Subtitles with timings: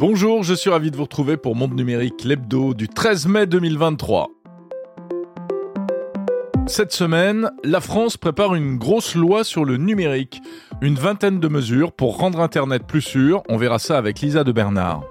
[0.00, 4.28] Bonjour, je suis ravi de vous retrouver pour Monde Numérique, l'hebdo du 13 mai 2023.
[6.66, 10.40] Cette semaine, la France prépare une grosse loi sur le numérique.
[10.80, 13.42] Une vingtaine de mesures pour rendre Internet plus sûr.
[13.50, 15.02] On verra ça avec Lisa de Bernard.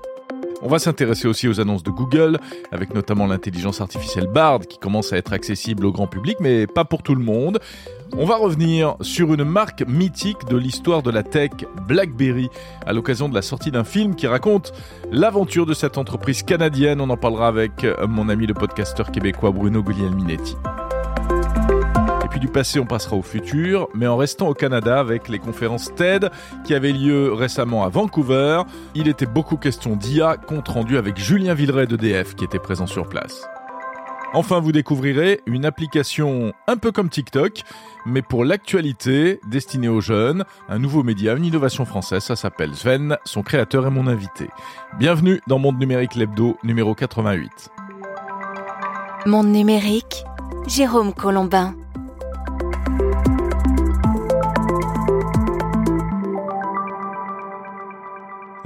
[0.62, 2.38] On va s'intéresser aussi aux annonces de Google,
[2.72, 6.84] avec notamment l'intelligence artificielle Bard qui commence à être accessible au grand public, mais pas
[6.84, 7.60] pour tout le monde.
[8.18, 11.52] On va revenir sur une marque mythique de l'histoire de la tech,
[11.88, 12.50] BlackBerry,
[12.86, 14.74] à l'occasion de la sortie d'un film qui raconte
[15.12, 17.00] l'aventure de cette entreprise canadienne.
[17.00, 20.56] On en parlera avec mon ami le podcasteur québécois Bruno Guglielminetti.
[22.30, 25.94] Puis du passé, on passera au futur, mais en restant au Canada avec les conférences
[25.96, 26.30] TED
[26.64, 28.62] qui avaient lieu récemment à Vancouver.
[28.94, 33.08] Il était beaucoup question d'IA, compte rendu avec Julien Villeray d'EDF qui était présent sur
[33.10, 33.48] place.
[34.34, 37.64] Enfin, vous découvrirez une application un peu comme TikTok,
[38.06, 43.18] mais pour l'actualité, destinée aux jeunes, un nouveau média, une innovation française, ça s'appelle Sven,
[43.26, 44.50] son créateur est mon invité.
[45.00, 47.72] Bienvenue dans Monde Numérique Lebdo numéro 88.
[49.26, 50.24] Monde Numérique,
[50.68, 51.74] Jérôme Colombin.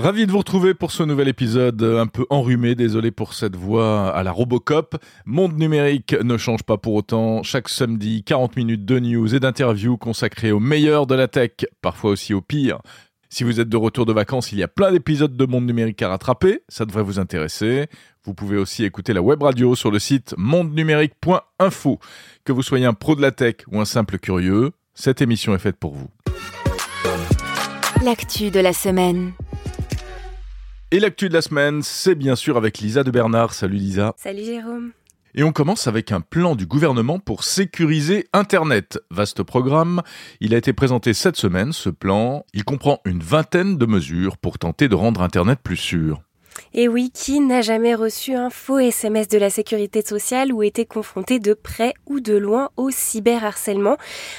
[0.04, 4.14] Ravi de vous retrouver pour ce nouvel épisode un peu enrhumé, désolé pour cette voix
[4.14, 4.98] à la Robocop.
[5.26, 7.42] Monde numérique ne change pas pour autant.
[7.42, 12.12] Chaque samedi, 40 minutes de news et d'interviews consacrées au meilleur de la tech, parfois
[12.12, 12.80] aussi au pire.
[13.30, 16.02] Si vous êtes de retour de vacances, il y a plein d'épisodes de Monde numérique
[16.02, 17.88] à rattraper, ça devrait vous intéresser.
[18.26, 22.00] Vous pouvez aussi écouter la web radio sur le site mondenumérique.info.
[22.44, 25.60] Que vous soyez un pro de la tech ou un simple curieux, cette émission est
[25.60, 26.10] faite pour vous.
[28.04, 29.32] L'actu de la semaine.
[30.94, 33.56] Et l'actu de la semaine, c'est bien sûr avec Lisa de Bernard.
[33.56, 34.14] Salut Lisa.
[34.16, 34.92] Salut Jérôme.
[35.34, 39.00] Et on commence avec un plan du gouvernement pour sécuriser Internet.
[39.10, 40.04] Vaste programme.
[40.40, 42.46] Il a été présenté cette semaine, ce plan.
[42.54, 46.22] Il comprend une vingtaine de mesures pour tenter de rendre Internet plus sûr.
[46.74, 50.86] Et oui, qui n'a jamais reçu un faux SMS de la sécurité sociale ou été
[50.86, 53.98] confronté de près ou de loin au cyberharcèlement?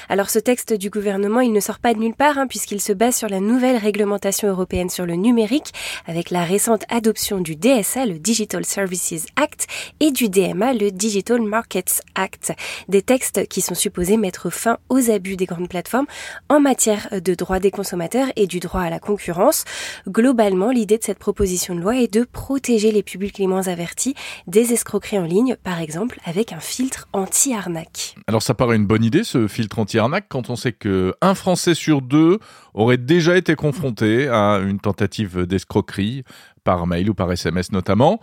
[0.09, 2.93] Alors ce texte du gouvernement, il ne sort pas de nulle part hein, puisqu'il se
[2.93, 5.73] base sur la nouvelle réglementation européenne sur le numérique
[6.05, 9.67] avec la récente adoption du DSA, le Digital Services Act,
[9.99, 12.53] et du DMA, le Digital Markets Act.
[12.89, 16.07] Des textes qui sont supposés mettre fin aux abus des grandes plateformes
[16.49, 19.63] en matière de droits des consommateurs et du droit à la concurrence.
[20.07, 24.15] Globalement, l'idée de cette proposition de loi est de protéger les publics les moins avertis
[24.47, 28.15] des escroqueries en ligne, par exemple avec un filtre anti-arnaque.
[28.27, 31.73] Alors ça paraît une bonne idée ce filtre anti-arnaque quand on sait que un Français
[31.73, 32.39] sur deux
[32.73, 36.23] aurait déjà été confronté à une tentative d'escroquerie
[36.63, 38.19] par mail ou par SMS notamment.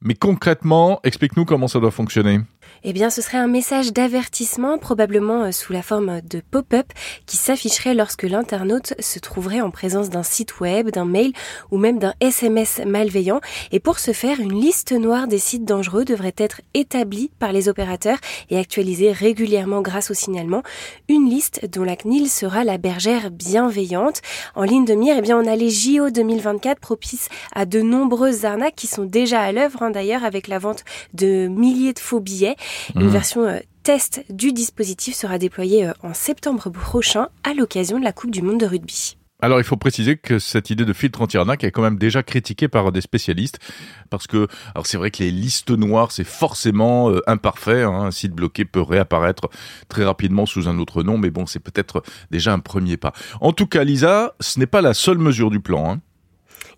[0.00, 2.40] Mais concrètement, explique-nous comment ça doit fonctionner.
[2.86, 6.84] Eh bien, ce serait un message d'avertissement, probablement euh, sous la forme de pop-up,
[7.24, 11.32] qui s'afficherait lorsque l'internaute se trouverait en présence d'un site web, d'un mail
[11.70, 13.40] ou même d'un SMS malveillant.
[13.72, 17.70] Et pour ce faire, une liste noire des sites dangereux devrait être établie par les
[17.70, 18.18] opérateurs
[18.50, 20.62] et actualisée régulièrement grâce au signalement.
[21.08, 24.20] Une liste dont la CNIL sera la bergère bienveillante.
[24.54, 28.44] En ligne de mire, eh bien, on a les JO 2024 propices à de nombreuses
[28.44, 30.84] arnaques qui sont déjà à l'œuvre, hein, d'ailleurs, avec la vente
[31.14, 32.56] de milliers de faux billets.
[32.94, 33.08] Une mmh.
[33.08, 38.12] version euh, test du dispositif sera déployée euh, en septembre prochain à l'occasion de la
[38.12, 39.16] Coupe du Monde de rugby.
[39.44, 42.66] Alors il faut préciser que cette idée de filtre anti-arnaque est quand même déjà critiquée
[42.66, 43.58] par des spécialistes
[44.08, 47.82] parce que alors c'est vrai que les listes noires c'est forcément euh, imparfait.
[47.82, 48.04] Hein.
[48.04, 49.50] un site bloqué peut réapparaître
[49.88, 53.12] très rapidement sous un autre nom, mais bon c'est peut-être déjà un premier pas.
[53.42, 55.92] En tout cas, Lisa, ce n'est pas la seule mesure du plan.
[55.92, 56.00] Hein.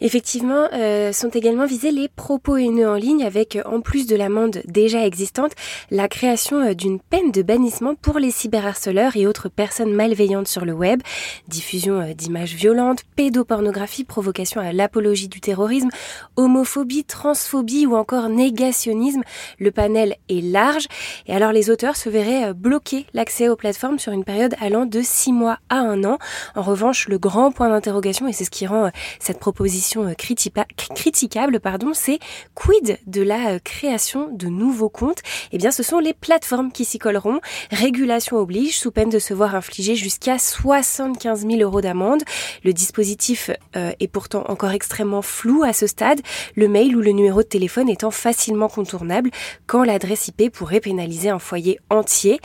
[0.01, 4.63] Effectivement, euh, sont également visés les propos haineux en ligne avec, en plus de l'amende
[4.67, 5.53] déjà existante,
[5.91, 10.65] la création euh, d'une peine de bannissement pour les cyberharceleurs et autres personnes malveillantes sur
[10.65, 11.01] le web,
[11.49, 15.89] diffusion euh, d'images violentes, pédopornographie, provocation à l'apologie du terrorisme,
[16.37, 19.23] homophobie, transphobie ou encore négationnisme.
[19.59, 20.87] Le panel est large
[21.27, 25.01] et alors les auteurs se verraient bloquer l'accès aux plateformes sur une période allant de
[25.03, 26.19] 6 mois à un an.
[26.55, 28.91] En revanche, le grand point d'interrogation, et c'est ce qui rend
[29.21, 32.19] cette proposition euh, critiquable, pardon, c'est
[32.55, 35.23] quid de la euh, création de nouveaux comptes?
[35.53, 37.41] Eh bien, ce sont les plateformes qui s'y colleront.
[37.71, 42.23] Régulation oblige, sous peine de se voir infliger jusqu'à 75 000 euros d'amende.
[42.65, 46.21] Le dispositif euh, est pourtant encore extrêmement flou à ce stade,
[46.55, 49.31] le mail ou le numéro de téléphone étant facilement contournable
[49.67, 52.41] quand l'adresse IP pourrait pénaliser un foyer entier.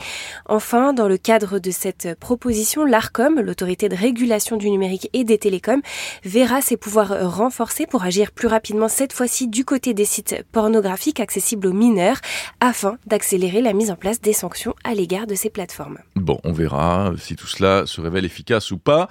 [0.46, 5.38] Enfin, dans le cadre de cette proposition, l'ARCOM, l'autorité de régulation du numérique et des
[5.38, 5.82] télécoms,
[6.24, 11.20] verra ses pouvoirs renforcé pour agir plus rapidement cette fois-ci du côté des sites pornographiques
[11.20, 12.18] accessibles aux mineurs
[12.60, 15.98] afin d'accélérer la mise en place des sanctions à l'égard de ces plateformes.
[16.16, 19.08] Bon, on verra si tout cela se révèle efficace ou pas.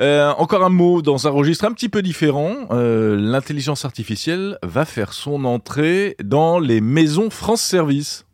[0.00, 2.54] Euh, encore un mot dans un registre un petit peu différent.
[2.70, 8.24] Euh, L'intelligence artificielle va faire son entrée dans les maisons France Service.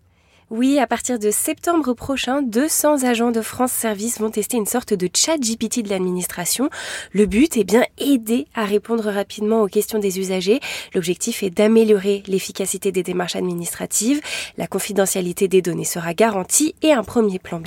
[0.57, 4.95] Oui, à partir de septembre prochain, 200 agents de France Service vont tester une sorte
[4.95, 6.71] de chat GPT de l'administration.
[7.13, 10.61] Le but est bien aider à répondre rapidement aux questions des usagers.
[10.95, 14.21] L'objectif est d'améliorer l'efficacité des démarches administratives.
[14.57, 17.61] La confidentialité des données sera garantie et un premier plan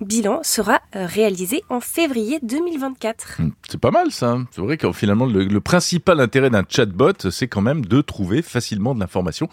[0.00, 3.36] bilan, sera euh, réalisé en février 2024.
[3.40, 4.36] Hmm, c'est pas mal ça.
[4.50, 8.96] C'est vrai que finalement le, principal intérêt d'un chatbot, c'est quand même de trouver facilement
[8.96, 9.48] de l'information.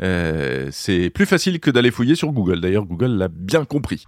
[0.00, 2.60] Euh, c'est plus facile que d'aller fouiller sur Google.
[2.60, 4.04] D'ailleurs, Google l'a bien compris.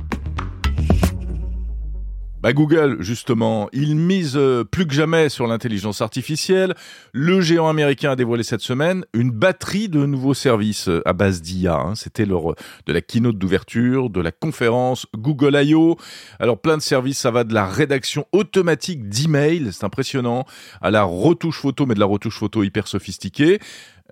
[2.42, 6.74] Bah Google, justement, il mise euh, plus que jamais sur l'intelligence artificielle.
[7.12, 11.40] Le géant américain a dévoilé cette semaine une batterie de nouveaux services euh, à base
[11.40, 11.76] d'IA.
[11.76, 11.94] Hein.
[11.94, 15.96] C'était lors de la keynote d'ouverture, de la conférence Google I.O.
[16.40, 20.44] Alors plein de services, ça va de la rédaction automatique d'emails, c'est impressionnant,
[20.80, 23.60] à la retouche photo, mais de la retouche photo hyper sophistiquée.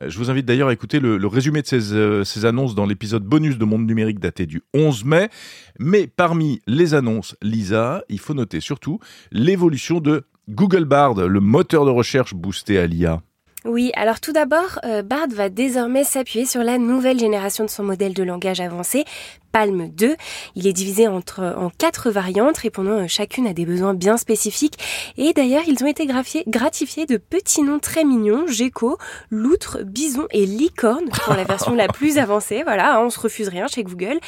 [0.06, 3.23] Je vous invite d'ailleurs à écouter le, résumé de ces, euh, ces annonces dans l'épisode
[3.23, 5.29] bonus de Monde Numérique daté du 11 mai.
[5.79, 8.99] Mais parmi les annonces Lisa, il faut noter surtout
[9.31, 13.20] l'évolution de Google Bard, le moteur de recherche boosté à l'IA.
[13.67, 17.85] Oui, alors tout d'abord, euh, Bard va désormais s'appuyer sur la nouvelle génération de son
[17.85, 19.05] modèle de langage avancé,
[19.52, 20.17] Palm 2.
[20.55, 24.79] Il est divisé entre, en quatre variantes, répondant euh, chacune à des besoins bien spécifiques.
[25.17, 28.99] Et d'ailleurs, ils ont été gratifiés de petits noms très mignons, gecko,
[29.31, 32.62] loutre, bison et licorne pour la version la plus avancée.
[32.62, 34.19] Voilà, hein, on se refuse rien chez Google.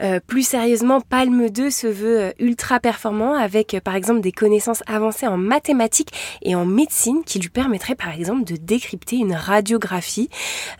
[0.00, 4.82] Euh, plus sérieusement, Palm 2 se veut euh, ultra performant avec par exemple des connaissances
[4.86, 6.12] avancées en mathématiques
[6.42, 10.28] et en médecine qui lui permettraient par exemple de décrypter une radiographie.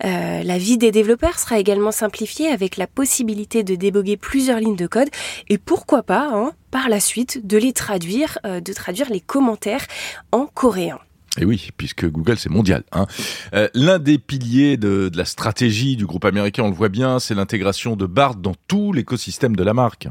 [0.02, 4.86] la vie des développeurs sera également simplifiée avec la possibilité de déboguer plusieurs lignes de
[4.86, 5.08] code
[5.48, 9.86] et pourquoi pas, hein, par la suite, de les traduire, euh, de traduire les commentaires
[10.32, 10.98] en coréen.
[11.40, 12.82] Et oui, puisque Google c'est mondial.
[12.92, 13.06] Hein.
[13.54, 17.18] Euh, l'un des piliers de, de, la stratégie du groupe américain, on le voit bien,
[17.20, 20.08] c'est l'intégration de Bard dans tout l'écosystème de la marque.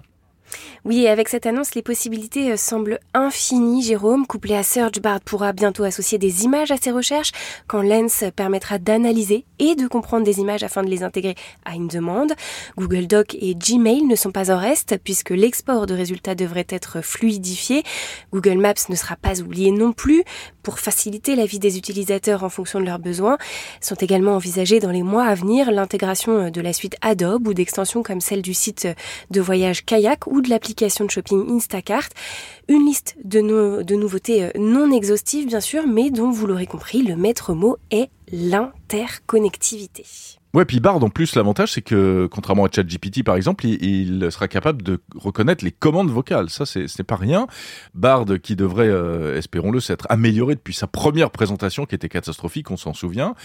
[0.85, 3.81] Oui, et avec cette annonce, les possibilités euh, semblent infinies.
[3.81, 7.31] Jérôme, couplé à SearchBard, pourra bientôt associer des images à ses recherches,
[7.67, 11.87] quand Lens permettra d'analyser et de comprendre des images afin de les intégrer à une
[11.87, 12.33] demande.
[12.77, 17.01] Google Doc et Gmail ne sont pas en reste, puisque l'export de résultats devrait être
[17.01, 17.83] fluidifié.
[18.31, 20.23] Google Maps ne sera pas oublié non plus.
[20.67, 23.37] Pour faciliter la vie des utilisateurs en fonction de leurs besoins,
[23.79, 28.03] sont également envisagées dans les mois à venir l'intégration de la suite Adobe ou d'extensions
[28.03, 28.85] comme celle du site
[29.31, 32.09] de voyage Kayak ou de l'application de shopping Instacart.
[32.67, 37.01] Une liste de, de nouveautés euh, non exhaustives bien sûr, mais dont vous l'aurez compris,
[37.01, 40.03] le maître mot est l'interconnectivité.
[40.53, 44.47] Ouais, puis Bard, en plus, l'avantage, c'est que, contrairement à ChatGPT, par exemple, il, sera
[44.47, 46.49] capable de reconnaître les commandes vocales.
[46.49, 47.47] Ça, c'est, pas rien.
[47.93, 52.77] Bard, qui devrait, euh, espérons-le, s'être amélioré depuis sa première présentation, qui était catastrophique, on
[52.77, 53.35] s'en souvient.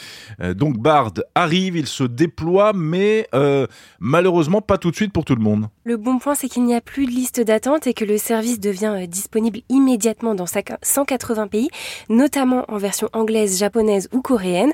[0.40, 3.66] Euh, donc, Bard arrive, il se déploie, mais euh,
[3.98, 5.68] malheureusement, pas tout de suite pour tout le monde.
[5.84, 8.60] Le bon point, c'est qu'il n'y a plus de liste d'attente et que le service
[8.60, 11.68] devient disponible immédiatement dans 180 pays,
[12.08, 14.72] notamment en version anglaise, japonaise ou coréenne.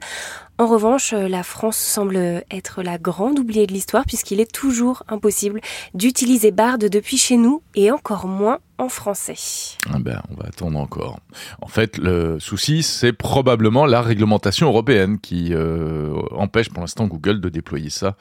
[0.61, 2.17] En revanche, euh, la France semble
[2.51, 5.61] être la grande oubliée de l'histoire puisqu'il est toujours impossible
[5.95, 9.77] d'utiliser Bard depuis chez nous et encore moins en français.
[9.93, 11.19] Ah ben, on va attendre encore.
[11.61, 17.41] En fait, le souci, c'est probablement la réglementation européenne qui euh, empêche pour l'instant Google
[17.41, 18.17] de déployer ça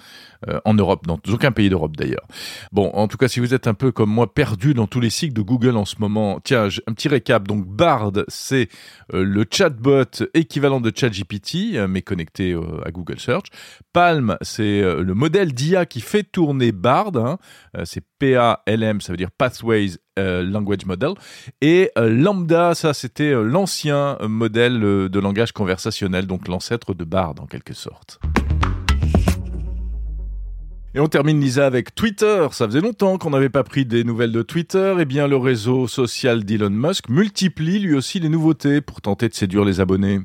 [0.48, 2.26] euh, en Europe, dans aucun pays d'Europe d'ailleurs.
[2.72, 5.12] Bon, en tout cas, si vous êtes un peu comme moi perdu dans tous les
[5.12, 7.48] cycles de Google en ce moment, tiens, un petit récap.
[7.48, 8.70] Donc, Bard, c'est
[9.14, 13.48] euh, le chatbot équivalent de ChatGPT, mais connecté à Google Search.
[13.94, 17.16] Palm, c'est le modèle d'IA qui fait tourner Bard.
[17.16, 17.38] Hein.
[17.84, 21.12] c'est PALM, ça veut dire Pathways euh, language Model.
[21.62, 27.36] Et euh, Lambda, ça c'était euh, l'ancien modèle de langage conversationnel, donc l'ancêtre de Bard
[27.40, 28.20] en quelque sorte.
[30.96, 32.48] Et on termine Lisa avec Twitter.
[32.52, 34.96] Ça faisait longtemps qu'on n'avait pas pris des nouvelles de Twitter.
[35.00, 39.36] Eh bien, le réseau social d'Elon Musk multiplie lui aussi les nouveautés pour tenter de
[39.36, 40.22] séduire les abonnés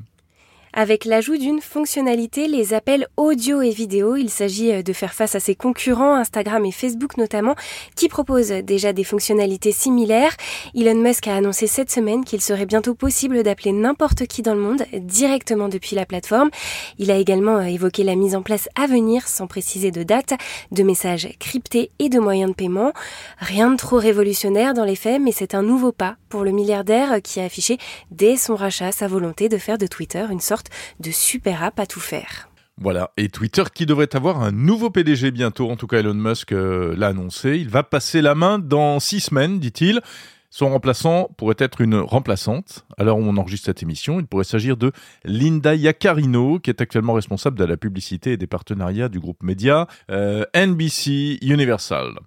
[0.73, 4.15] avec l'ajout d'une fonctionnalité, les appels audio et vidéo.
[4.15, 7.55] Il s'agit euh, de faire face à ses concurrents, Instagram et Facebook notamment,
[7.95, 10.35] qui proposent déjà des fonctionnalités similaires.
[10.75, 14.61] Elon Musk a annoncé cette semaine qu'il serait bientôt possible d'appeler n'importe qui dans le
[14.61, 16.49] monde directement depuis la plateforme.
[16.97, 20.33] Il a également euh, évoqué la mise en place à venir, sans préciser de date,
[20.71, 22.93] de messages cryptés et de moyens de paiement.
[23.37, 27.21] Rien de trop révolutionnaire dans les faits, mais c'est un nouveau pas pour le milliardaire
[27.21, 27.77] qui a affiché
[28.09, 30.62] dès son rachat sa volonté de faire de Twitter une sorte
[30.99, 32.49] de super app à tout faire.
[32.77, 36.51] Voilà, et Twitter qui devrait avoir un nouveau PDG bientôt, en tout cas Elon Musk
[36.51, 40.01] euh, l'a annoncé, il va passer la main dans six semaines, dit-il.
[40.49, 42.85] Son remplaçant pourrait être une remplaçante.
[42.97, 44.91] Alors on enregistre cette émission, il pourrait s'agir de
[45.23, 49.87] Linda Yacarino, qui est actuellement responsable de la publicité et des partenariats du groupe média
[50.11, 52.19] euh, NBC Universal.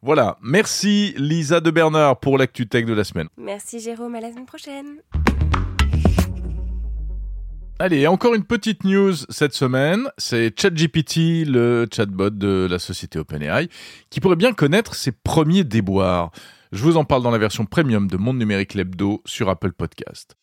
[0.00, 3.28] Voilà, merci Lisa de Bernard pour l'actu tech de la semaine.
[3.36, 4.98] Merci Jérôme, à la semaine prochaine.
[7.84, 13.68] Allez, encore une petite news cette semaine, c'est ChatGPT, le chatbot de la société OpenAI,
[14.08, 16.30] qui pourrait bien connaître ses premiers déboires.
[16.70, 20.36] Je vous en parle dans la version premium de Monde Numérique Lebdo sur Apple Podcast.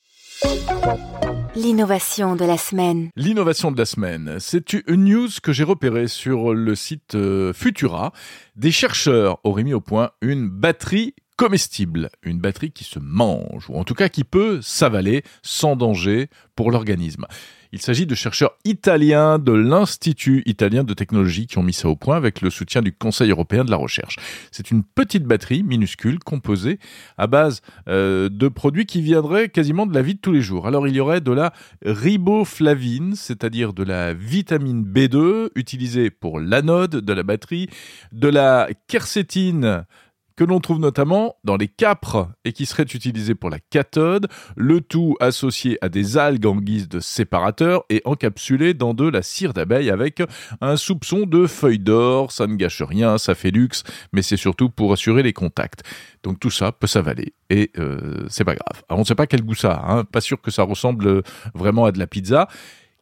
[1.56, 3.10] L'innovation de la semaine.
[3.16, 8.12] L'innovation de la semaine, c'est une news que j'ai repérée sur le site euh, Futura.
[8.58, 13.76] Des chercheurs auraient mis au point une batterie comestible, une batterie qui se mange, ou
[13.76, 17.28] en tout cas qui peut s'avaler sans danger pour l'organisme.
[17.72, 21.96] Il s'agit de chercheurs italiens de l'Institut italien de technologie qui ont mis ça au
[21.96, 24.18] point avec le soutien du Conseil européen de la recherche.
[24.52, 26.78] C'est une petite batterie minuscule composée
[27.18, 30.68] à base euh, de produits qui viendraient quasiment de la vie de tous les jours.
[30.68, 31.54] Alors il y aurait de la
[31.86, 37.70] riboflavine, c'est-à-dire de la vitamine B2 utilisée pour l'anode de la batterie,
[38.12, 39.86] de la quercétine
[40.40, 44.80] que l'on trouve notamment dans les capres et qui serait utilisé pour la cathode, le
[44.80, 49.52] tout associé à des algues en guise de séparateur et encapsulé dans de la cire
[49.52, 50.24] d'abeille avec
[50.62, 54.70] un soupçon de feuilles d'or, ça ne gâche rien, ça fait luxe, mais c'est surtout
[54.70, 55.84] pour assurer les contacts.
[56.24, 58.82] Donc tout ça peut s'avaler et euh, c'est pas grave.
[58.88, 60.04] Alors on ne sait pas quel goût ça a, hein.
[60.06, 61.22] pas sûr que ça ressemble
[61.54, 62.48] vraiment à de la pizza.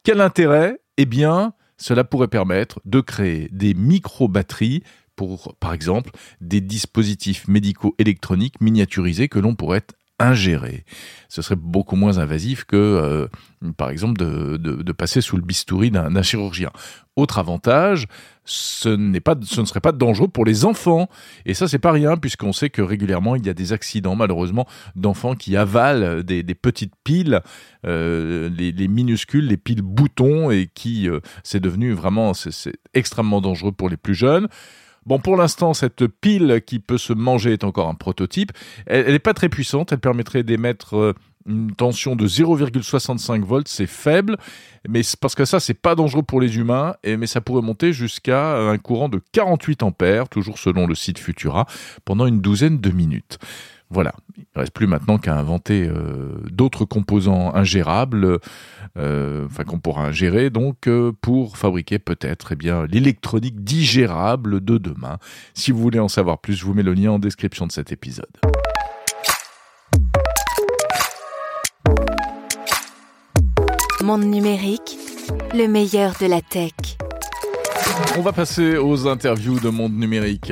[0.02, 0.80] Quel intérêt?
[0.98, 4.82] Eh bien, cela pourrait permettre de créer des micro-batteries
[5.18, 9.84] pour, par exemple, des dispositifs médicaux électroniques miniaturisés que l'on pourrait
[10.20, 10.84] ingérer.
[11.30, 13.28] Ce serait beaucoup moins invasif que, euh,
[13.76, 16.72] par exemple, de, passer sous le bistouri d'un chirurgien.
[17.16, 18.08] Autre avantage,
[18.46, 21.08] ce, pas, ce ne serait pas dangereux pour les enfants.
[21.46, 24.66] Et ça, c'est pas rien, puisqu'on sait que régulièrement, il y a des accidents, malheureusement,
[24.96, 27.42] d'enfants qui avalent des, petites piles,
[27.86, 33.42] euh, les, les, minuscules, les piles boutons, et qui, euh, c'est devenu vraiment, c'est extrêmement
[33.42, 34.48] dangereux pour les plus jeunes.
[35.08, 38.52] Bon, pour l'instant, cette pile qui peut se manger est encore un prototype.
[38.86, 39.94] Elle n'est pas très puissante.
[39.94, 41.14] Elle permettrait d'émettre euh,
[41.48, 44.38] une tension de 0,65 volts, c'est faible,
[44.88, 47.94] mais parce que ça, c'est pas dangereux pour les humains, et, mais ça pourrait monter
[47.94, 51.66] jusqu'à un courant de 48 ampères, toujours selon le site Futura,
[52.04, 53.40] pendant une douzaine de minutes.
[53.90, 58.40] Voilà, il ne reste plus maintenant qu'à inventer euh, d'autres composants ingérables,
[58.98, 64.78] euh, enfin qu'on pourra ingérer donc euh, pour fabriquer peut-être eh bien l'électronique digérable de
[64.78, 65.20] demain.
[65.54, 67.94] Si vous voulez en savoir plus, je vous mets le lien en description de cet
[67.94, 68.26] épisode.
[74.04, 74.98] Monde numérique,
[75.54, 76.74] le meilleur de la tech.
[78.18, 80.52] On va passer aux interviews de Monde numérique.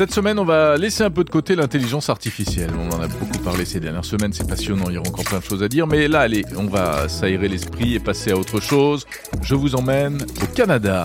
[0.00, 2.70] Cette semaine, on va laisser un peu de côté l'intelligence artificielle.
[2.74, 5.40] On en a beaucoup parlé ces dernières semaines, c'est passionnant, il y aura encore plein
[5.40, 5.86] de choses à dire.
[5.86, 9.06] Mais là, allez, on va s'aérer l'esprit et passer à autre chose.
[9.42, 11.04] Je vous emmène au Canada,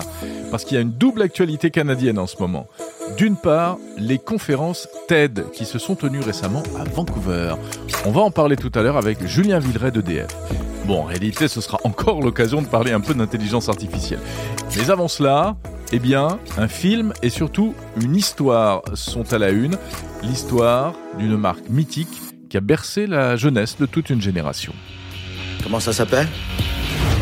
[0.50, 2.68] parce qu'il y a une double actualité canadienne en ce moment.
[3.18, 7.54] D'une part, les conférences TED qui se sont tenues récemment à Vancouver.
[8.06, 10.28] On va en parler tout à l'heure avec Julien Villeray d'EDF.
[10.86, 14.20] Bon, en réalité, ce sera encore l'occasion de parler un peu d'intelligence artificielle.
[14.74, 15.54] Mais avant cela,
[15.92, 19.76] eh bien, un film et surtout une histoire sont à la une.
[20.22, 24.72] L'histoire d'une marque mythique qui a bercé la jeunesse de toute une génération.
[25.62, 26.28] Comment ça s'appelle?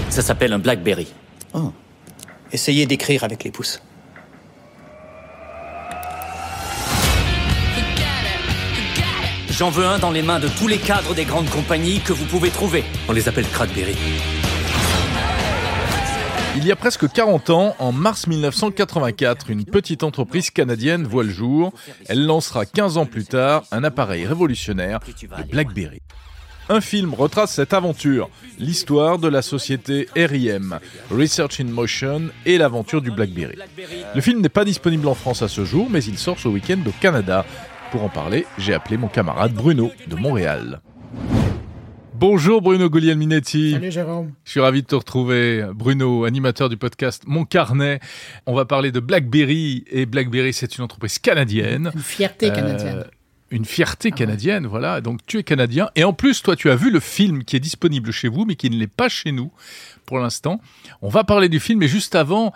[0.08, 1.08] Ça s'appelle un Blackberry.
[1.52, 1.72] Oh.
[2.52, 3.80] Essayez d'écrire avec les pouces.
[9.50, 12.24] J'en veux un dans les mains de tous les cadres des grandes compagnies que vous
[12.24, 12.84] pouvez trouver.
[13.08, 13.94] On les appelle Crackberry.
[16.56, 21.30] Il y a presque 40 ans, en mars 1984, une petite entreprise canadienne voit le
[21.30, 21.72] jour.
[22.06, 25.00] Elle lancera 15 ans plus tard un appareil révolutionnaire,
[25.36, 26.00] le BlackBerry.
[26.68, 30.78] Un film retrace cette aventure, l'histoire de la société RIM,
[31.10, 33.58] Research in Motion, et l'aventure du BlackBerry.
[34.14, 36.78] Le film n'est pas disponible en France à ce jour, mais il sort ce week-end
[36.86, 37.44] au Canada.
[37.90, 40.80] Pour en parler, j'ai appelé mon camarade Bruno de Montréal.
[42.26, 43.72] Bonjour Bruno Guglielminetti.
[43.72, 44.32] Salut Jérôme.
[44.46, 45.66] Je suis ravi de te retrouver.
[45.74, 48.00] Bruno, animateur du podcast Mon Carnet.
[48.46, 49.84] On va parler de BlackBerry.
[49.90, 51.90] Et BlackBerry, c'est une entreprise canadienne.
[51.94, 53.00] Une fierté canadienne.
[53.00, 53.10] Euh,
[53.50, 55.02] une fierté ah canadienne, voilà.
[55.02, 55.90] Donc tu es canadien.
[55.96, 58.56] Et en plus, toi, tu as vu le film qui est disponible chez vous, mais
[58.56, 59.52] qui ne l'est pas chez nous
[60.06, 60.62] pour l'instant.
[61.02, 62.54] On va parler du film, mais juste avant,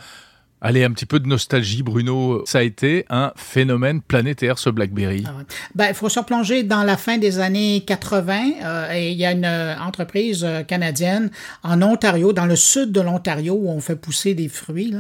[0.60, 2.42] Allez, un petit peu de nostalgie, Bruno.
[2.44, 5.22] Ça a été un phénomène planétaire, ce BlackBerry.
[5.24, 5.44] Ah
[5.76, 8.40] ben, il faut se replonger dans la fin des années 80.
[8.64, 11.30] Euh, et il y a une euh, entreprise euh, canadienne
[11.62, 14.94] en Ontario, dans le sud de l'Ontario, où on fait pousser des fruits.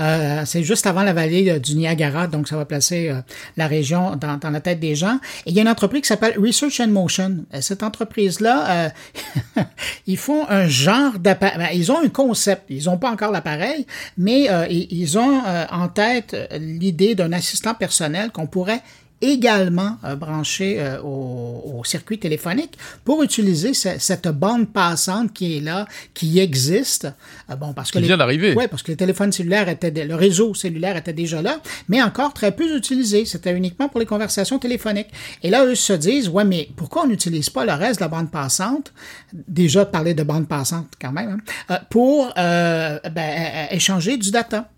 [0.00, 3.12] Euh, c'est juste avant la vallée du Niagara, donc ça va placer
[3.58, 5.18] la région dans, dans, la tête des gens.
[5.44, 7.44] Et il y a une entreprise qui s'appelle Research and Motion.
[7.60, 8.92] Cette entreprise-là,
[10.06, 11.58] ils font un genre d'appareil.
[11.58, 12.64] Ben, ils ont un concept.
[12.70, 17.32] Ils n'ont pas encore l'appareil, mais ils ils ont euh, en tête euh, l'idée d'un
[17.32, 18.82] assistant personnel qu'on pourrait
[19.20, 26.38] également euh, brancher au, circuit téléphonique pour utiliser cette bande passante qui est là, qui
[26.38, 27.08] existe.
[27.58, 28.54] bon, parce que qui vient d'arriver.
[28.56, 32.32] Oui, parce que le téléphone cellulaire était, le réseau cellulaire était déjà là, mais encore
[32.32, 33.24] très peu utilisé.
[33.24, 35.10] C'était uniquement pour les conversations téléphoniques.
[35.42, 38.08] Et là, eux se disent, ouais, mais pourquoi on n'utilise pas le reste de la
[38.08, 38.92] bande passante,
[39.32, 44.68] déjà parler de bande passante quand même, hein, pour ben, échanger du data.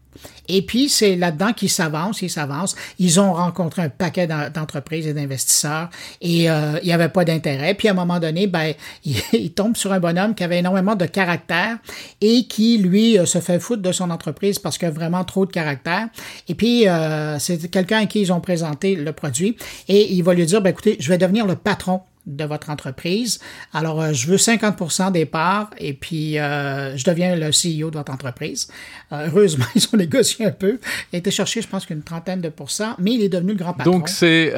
[0.48, 2.76] Et puis, c'est là-dedans qu'ils s'avancent, ils s'avancent.
[2.98, 5.88] Ils ont rencontré un paquet d'entreprises et d'investisseurs
[6.20, 7.74] et euh, il n'y avait pas d'intérêt.
[7.74, 11.06] Puis, à un moment donné, ben, ils tombent sur un bonhomme qui avait énormément de
[11.06, 11.78] caractère
[12.20, 15.46] et qui, lui, euh, se fait foutre de son entreprise parce qu'il a vraiment trop
[15.46, 16.08] de caractère.
[16.48, 19.56] Et puis, euh, c'est quelqu'un à qui ils ont présenté le produit
[19.88, 23.38] et il va lui dire, ben, écoutez, je vais devenir le patron de votre entreprise.
[23.72, 27.96] Alors, euh, je veux 50% des parts et puis euh, je deviens le CEO de
[27.98, 28.68] votre entreprise.
[29.12, 30.78] Euh, heureusement, ils ont négocié un peu.
[31.12, 33.58] Il a été cherché, je pense, qu'une trentaine de pourcents, mais il est devenu le
[33.58, 33.92] grand patron.
[33.92, 34.52] Donc, c'est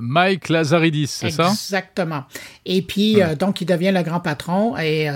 [0.00, 1.50] Mike Lazaridis, c'est ça?
[1.50, 2.24] Exactement.
[2.64, 5.08] Et puis, donc, il devient le grand patron et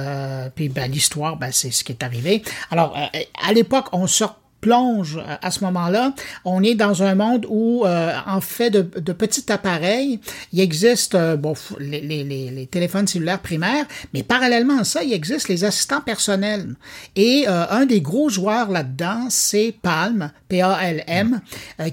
[0.55, 2.43] puis ben, l'histoire, ben, c'est ce qui est arrivé.
[2.71, 2.97] Alors,
[3.43, 6.15] à l'époque, on sort plonge euh, à ce moment-là,
[6.47, 10.21] on est dans un monde où, euh, en fait de, de, petits appareils,
[10.53, 15.13] il existe euh, bon, les, les, les, téléphones cellulaires primaires, mais parallèlement à ça, il
[15.13, 16.75] existe les assistants personnels.
[17.17, 21.41] Et un des gros joueurs là-dedans, c'est Palm, P-A-L-M,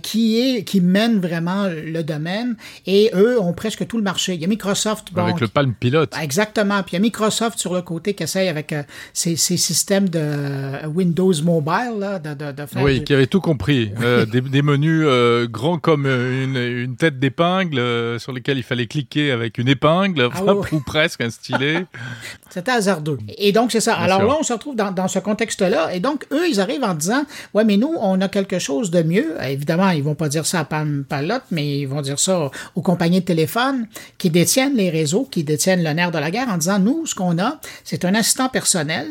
[0.04, 2.56] qui est qui mène vraiment le domaine.
[2.86, 4.36] Et eux ont presque tout le marché.
[4.36, 5.08] Il y a Microsoft.
[5.16, 6.14] avec le Palm Pilote.
[6.22, 6.84] Exactement.
[6.84, 8.76] Puis il y a Microsoft sur le côté qui essaye avec
[9.14, 13.92] ses, ses, systèmes de Windows Mobile, là, de, de oui, qui avait tout compris.
[14.02, 19.32] Euh, des, menus euh, grands comme une, tête d'épingle euh, sur lesquels il fallait cliquer
[19.32, 21.86] avec une épingle, ah ou presque un stylet.
[22.50, 23.18] C'était hasardeux.
[23.38, 23.96] Et donc, c'est ça.
[23.96, 25.94] Alors là, on se retrouve dans, ce contexte-là.
[25.94, 27.24] Et donc, eux, ils arrivent en disant,
[27.54, 29.36] ouais, mais nous, on a quelque chose de mieux.
[29.44, 32.82] Évidemment, ils vont pas dire ça à Palm Palot, mais ils vont dire ça aux
[32.82, 36.58] compagnies de téléphone qui détiennent les réseaux, qui détiennent le nerf de la guerre en
[36.58, 39.08] disant, nous, ce qu'on a, c'est un assistant personnel,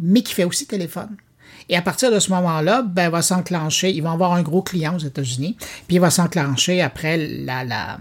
[0.00, 1.16] mais qui fait aussi téléphone.
[1.70, 4.96] Et à partir de ce moment-là, ben, va s'enclencher, ils vont avoir un gros client
[4.96, 5.56] aux États-Unis,
[5.86, 7.98] puis il va s'enclencher après la, la,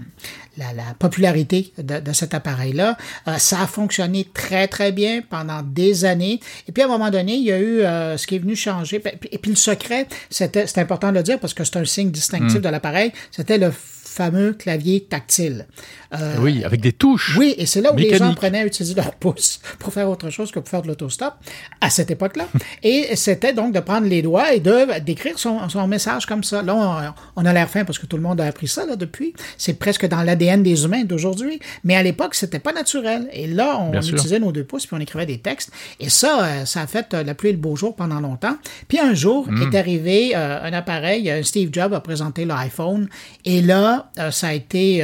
[0.58, 2.98] la, la, popularité de, de cet appareil-là.
[3.28, 6.40] Euh, ça a fonctionné très, très bien pendant des années.
[6.68, 8.56] Et puis, à un moment donné, il y a eu euh, ce qui est venu
[8.56, 9.02] changer.
[9.32, 12.10] Et puis, le secret, c'était, c'est important de le dire parce que c'est un signe
[12.10, 12.62] distinctif mm.
[12.62, 13.72] de l'appareil, c'était le
[14.20, 15.66] fameux clavier tactile.
[16.14, 17.38] Euh, oui, avec des touches.
[17.38, 20.30] Oui, et c'est là où les gens prenaient à utiliser leur pouce pour faire autre
[20.30, 21.36] chose que pour faire de l'autostop
[21.80, 22.46] à cette époque-là.
[22.84, 26.62] et c'était donc de prendre les doigts et de d'écrire son, son, message comme ça.
[26.62, 29.34] Là, on, a l'air fin parce que tout le monde a appris ça là, depuis.
[29.58, 31.62] C'est presque dans l'ADN des humains d'aujourd'hui.
[31.86, 33.30] Mais à l'époque, c'était pas naturel.
[33.32, 35.72] Et là, on utilisait nos deux pouces puis on écrivait des textes.
[36.02, 38.58] Et ça, euh, ça a fait euh, la pluie et le beau jour pendant longtemps.
[38.90, 39.62] Puis un jour mm.
[39.62, 43.08] est arrivé un appareil, Steve Jobs a présenté l'iPhone.
[43.46, 45.04] Et là, ça a été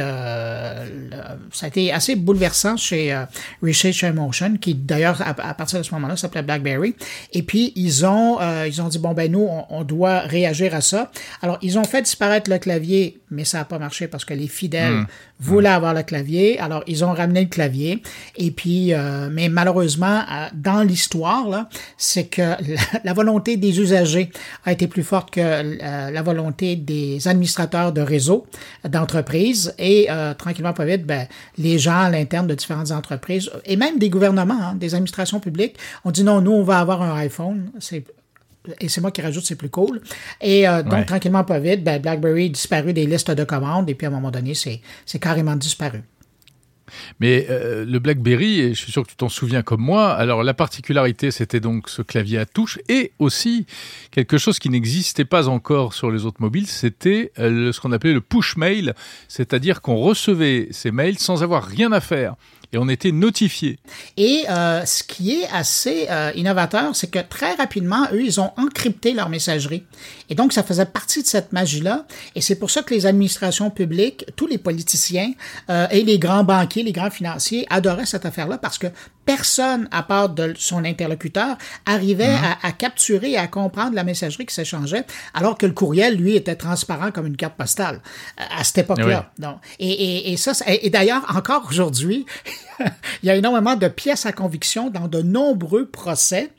[1.52, 3.24] ça a été assez bouleversant chez euh,
[3.62, 6.94] Research Motion, qui d'ailleurs, à, partir de ce moment-là, s'appelait BlackBerry.
[7.32, 10.80] Et puis, ils ont, euh, ils ont dit, bon, ben nous, on, doit réagir à
[10.80, 11.10] ça.
[11.42, 14.48] Alors, ils ont fait disparaître le clavier, mais ça n'a pas marché parce que les
[14.48, 15.06] fidèles hmm.
[15.38, 16.58] Voulaient avoir le clavier.
[16.58, 18.02] Alors, ils ont ramené le clavier.
[18.36, 20.22] Et puis, euh, mais malheureusement,
[20.54, 22.54] dans l'histoire, c'est que
[23.04, 24.30] la, volonté des usagers
[24.64, 28.46] a été plus forte que la volonté des administrateurs de réseau,
[28.84, 29.74] d'entreprise.
[29.78, 31.26] Et tranquillement, pas vite, ben,
[31.58, 35.76] les gens à l'interne de différentes entreprises et même des gouvernements, hein, des administrations publiques,
[36.04, 37.70] ont dit non, nous, on va avoir un iPhone.
[38.80, 40.00] Et c'est moi qui rajoute, c'est plus cool.
[40.40, 44.06] Et euh, donc, tranquillement, pas vite, ben, BlackBerry disparu des listes de commandes et puis
[44.06, 46.02] à un moment donné, c'est carrément disparu.
[47.20, 50.42] Mais euh, le BlackBerry, et je suis sûr que tu t'en souviens comme moi, alors
[50.42, 53.66] la particularité, c'était donc ce clavier à touche, et aussi
[54.10, 58.12] quelque chose qui n'existait pas encore sur les autres mobiles, c'était euh, ce qu'on appelait
[58.12, 58.94] le push mail,
[59.28, 62.36] c'est-à-dire qu'on recevait ces mails sans avoir rien à faire
[62.72, 63.78] et on était notifié.
[64.16, 68.52] Et euh, ce qui est assez euh, innovateur, c'est que très rapidement, eux, ils ont
[68.56, 69.84] encrypté leur messagerie.
[70.28, 72.06] Et donc, ça faisait partie de cette magie-là.
[72.34, 75.32] Et c'est pour ça que les administrations publiques, tous les politiciens
[75.70, 78.88] euh, et les grands banquiers, les grands financiers adoraient cette affaire-là parce que
[79.26, 84.46] personne, à part de son interlocuteur, arrivait à, à, capturer et à comprendre la messagerie
[84.46, 88.00] qui s'échangeait, alors que le courriel, lui, était transparent comme une carte postale
[88.36, 89.30] à cette époque-là.
[89.38, 92.24] Donc, et, et, et, ça, et d'ailleurs, encore aujourd'hui,
[92.80, 96.50] il y a énormément de pièces à conviction dans de nombreux procès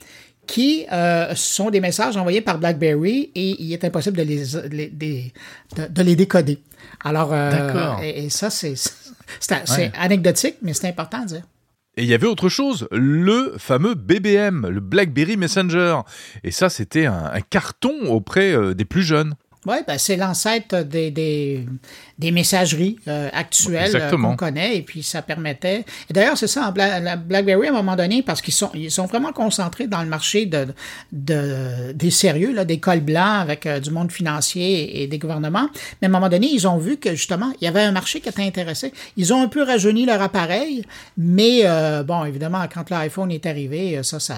[0.45, 5.87] qui euh, sont des messages envoyés par BlackBerry et il est impossible de les, de,
[5.87, 6.59] de les décoder.
[7.03, 8.73] Alors, euh, et, et, ça, c'est
[9.51, 9.91] ouais.
[9.99, 11.43] anecdotique, mais c'est important à dire.
[11.97, 16.01] Et il y avait autre chose, le fameux BBM, le BlackBerry Messenger.
[16.43, 19.33] Et ça, c'était un, carton auprès euh, des plus jeunes.
[19.67, 21.65] Oui, ben c'est l'ancêtre des, des,
[22.17, 25.83] des, messageries euh, actuelles euh, qu'on connaît, et puis ça permettait.
[26.09, 29.07] Et d'ailleurs, c'est ça, la BlackBerry, à un moment donné, parce qu'ils sont, ils sont
[29.07, 30.67] vraiment concentrés dans le marché de,
[31.11, 35.67] de des sérieux, là, des cols blancs avec euh, du monde financier et, des gouvernements.
[36.01, 38.21] Mais à un moment donné, ils ont vu que justement, il y avait un marché
[38.21, 38.93] qui était intéressé.
[39.17, 40.85] Ils ont un peu rajeuni leur appareil,
[41.17, 41.63] mais
[42.05, 44.35] bon, évidemment, quand l'iPhone est arrivé, ça, ça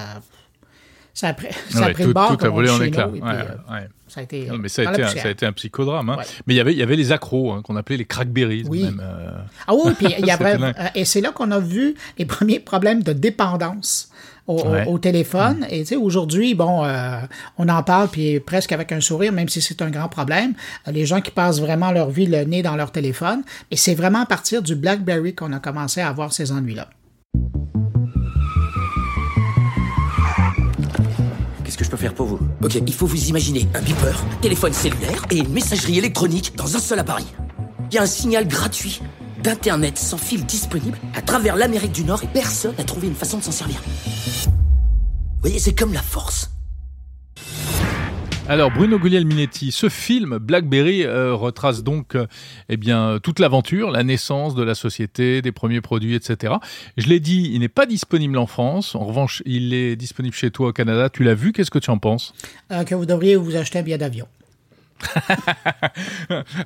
[1.14, 3.10] ça a pris, ça a pris tout, le bord tout a volé en éclats.
[3.10, 3.88] Ouais.
[4.08, 6.10] Ça a été, non, mais ça a, été un, ça a été un psychodrame.
[6.10, 6.18] Hein.
[6.48, 8.64] Mais il y avait, il y avait les accros hein, qu'on appelait les crackberries.
[8.68, 8.84] Oui.
[8.84, 9.32] Même, euh...
[9.68, 10.58] Ah oui, puis il y avait,
[10.96, 14.10] et c'est là qu'on a vu les premiers problèmes de dépendance.
[14.48, 14.88] Au, ouais.
[14.88, 15.60] au, téléphone.
[15.60, 15.66] Mmh.
[15.70, 17.20] Et tu sais, aujourd'hui, bon, euh,
[17.60, 20.56] on en parle puis presque avec un sourire, même si c'est un grand problème.
[20.88, 23.44] Les gens qui passent vraiment leur vie le nez dans leur téléphone.
[23.70, 26.90] Et c'est vraiment à partir du BlackBerry qu'on a commencé à avoir ces ennuis-là.
[31.80, 35.26] Que je peux faire pour vous Ok, il faut vous imaginer un beeper, téléphone cellulaire
[35.32, 37.26] et une messagerie électronique dans un seul appareil.
[37.90, 39.02] Il y a un signal gratuit
[39.42, 43.38] d'Internet sans fil disponible à travers l'Amérique du Nord et personne n'a trouvé une façon
[43.38, 43.82] de s'en servir.
[44.46, 46.52] Vous voyez, c'est comme la force.
[48.50, 52.26] Alors Bruno Guglielminetti, ce film Blackberry euh, retrace donc euh,
[52.68, 56.56] eh bien toute l'aventure, la naissance de la société, des premiers produits, etc.
[56.98, 58.96] Je l'ai dit, il n'est pas disponible en France.
[58.96, 61.12] En revanche, il est disponible chez toi au Canada.
[61.12, 62.34] Tu l'as vu Qu'est-ce que tu en penses?
[62.72, 64.26] Euh, Que vous devriez vous acheter un billet d'avion.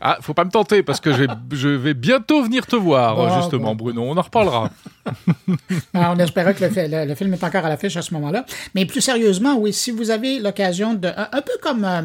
[0.02, 3.16] Ah, faut pas me tenter parce que je vais, je vais bientôt venir te voir,
[3.16, 3.86] bon, justement, bon.
[3.86, 4.04] Bruno.
[4.04, 4.70] On en reparlera.
[5.94, 8.46] Alors, on espérait que le, le, le, film est encore à l'affiche à ce moment-là.
[8.76, 11.08] Mais plus sérieusement, oui, si vous avez l'occasion de.
[11.08, 11.84] Un, un, peu comme.
[11.86, 12.02] Euh,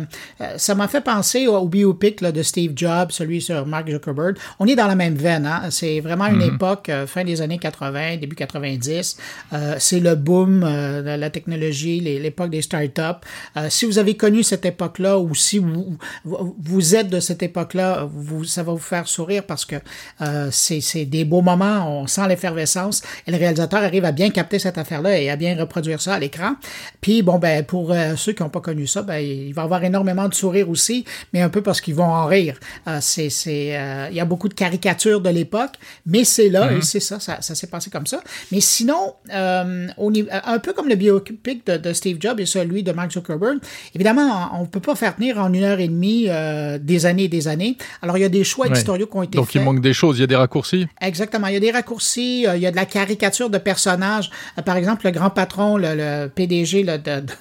[0.56, 4.36] ça m'a fait penser au, au biopic là, de Steve Jobs, celui sur Mark Zuckerberg.
[4.58, 5.46] On est dans la même veine.
[5.46, 5.70] Hein?
[5.70, 6.54] C'est vraiment une mm -hmm.
[6.54, 9.16] époque, euh, fin des années 80, début 90.
[9.52, 13.22] Euh, c'est le boom euh, de la technologie, l'époque des startups.
[13.68, 18.44] si vous avez connu cette époque-là ou si vous vous êtes de cette époque-là, vous,
[18.44, 19.76] ça va vous faire sourire parce que
[20.20, 24.58] euh, c'est des beaux moments, on sent l'effervescence et le réalisateur arrive à bien capter
[24.58, 26.54] cette affaire-là et à bien reproduire ça à l'écran.
[27.00, 29.64] Puis bon, ben pour euh, ceux qui n'ont pas connu ça, ben il va y
[29.64, 32.58] avoir énormément de sourires aussi, mais un peu parce qu'ils vont en rire.
[32.86, 33.28] Euh, c'est
[34.10, 35.74] il y a beaucoup de caricatures de l'époque,
[36.06, 36.78] mais c'est là mm -hmm.
[36.78, 38.20] et c'est ça, ça, ça s'est passé comme ça.
[38.52, 39.14] Mais sinon,
[39.98, 40.12] on,
[40.54, 43.58] un peu comme le biopic de, de, Steve Jobs et celui de Mark Zuckerberg,
[43.94, 47.24] évidemment, on ne peut pas faire tenir en une heure et demie euh, des années
[47.24, 47.76] et des années.
[48.02, 48.72] Alors, il y a des choix ouais.
[48.72, 49.54] éditoriaux qui ont été Donc, faits.
[49.56, 50.18] Donc, il manque des choses.
[50.18, 50.86] Il y a des raccourcis.
[51.00, 51.46] Exactement.
[51.48, 52.46] Il y a des raccourcis.
[52.46, 54.30] Euh, il y a de la caricature de personnages.
[54.58, 57.32] Euh, par exemple, le grand patron, le, le PDG là, de, de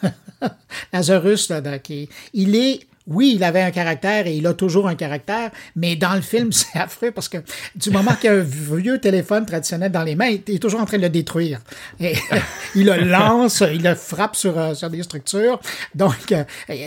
[0.94, 4.88] Lazarus, là, de, qui, il est oui, il avait un caractère et il a toujours
[4.88, 7.38] un caractère, mais dans le film, c'est affreux parce que
[7.76, 10.82] du moment qu'il y a un vieux téléphone traditionnel dans les mains, il est toujours
[10.82, 11.60] en train de le détruire.
[12.00, 12.14] Et
[12.76, 15.60] il le lance, il le frappe sur, sur des structures.
[15.96, 16.34] Donc,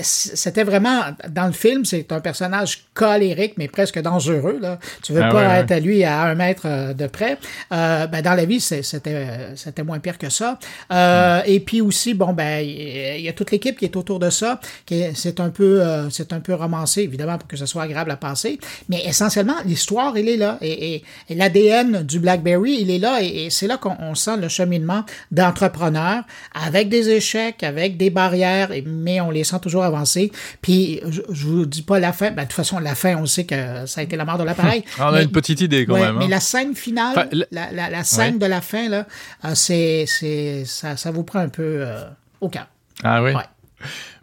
[0.03, 4.59] c'était vraiment, dans le film, c'est un personnage colérique, mais presque dangereux.
[4.61, 4.79] Là.
[5.03, 5.77] Tu veux ah, pas ouais, être ouais.
[5.77, 7.39] à lui à un mètre de près.
[7.73, 10.59] Euh, ben, dans la vie, c'était c'était moins pire que ça.
[10.93, 11.43] Euh, mm.
[11.47, 14.61] Et puis aussi, bon, ben, il y a toute l'équipe qui est autour de ça,
[14.87, 15.81] qui c'est un peu...
[15.81, 18.59] Euh, c'est un peu romancé, évidemment, pour que ce soit agréable à passer.
[18.89, 20.59] Mais essentiellement, l'histoire, il est là.
[20.61, 23.23] Et, et, et l'ADN du BlackBerry, il est là.
[23.23, 28.71] Et, et c'est là qu'on sent le cheminement d'entrepreneurs avec des échecs, avec des barrières,
[28.87, 30.33] mais on les sent toujours avancer.
[30.63, 32.31] Puis, je, je vous dis pas la fin.
[32.31, 34.45] Ben, de toute façon, la fin, on sait que ça a été la mort de
[34.45, 34.85] l'appareil.
[34.99, 36.17] on a mais, une petite idée quand ouais, même.
[36.17, 36.21] Hein.
[36.21, 38.41] Mais la scène finale, enfin, la, la, la, scène ouais.
[38.41, 39.07] de la fin, là,
[39.45, 42.05] euh, c'est, c'est, ça, ça vous prend un peu euh,
[42.41, 42.67] au cœur.
[43.03, 43.33] Ah oui?
[43.33, 43.43] Ouais.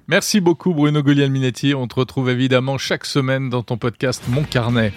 [0.10, 1.74] Merci beaucoup Bruno Guglielminetti.
[1.74, 4.94] On te retrouve évidemment chaque semaine dans ton podcast Mon Carnet.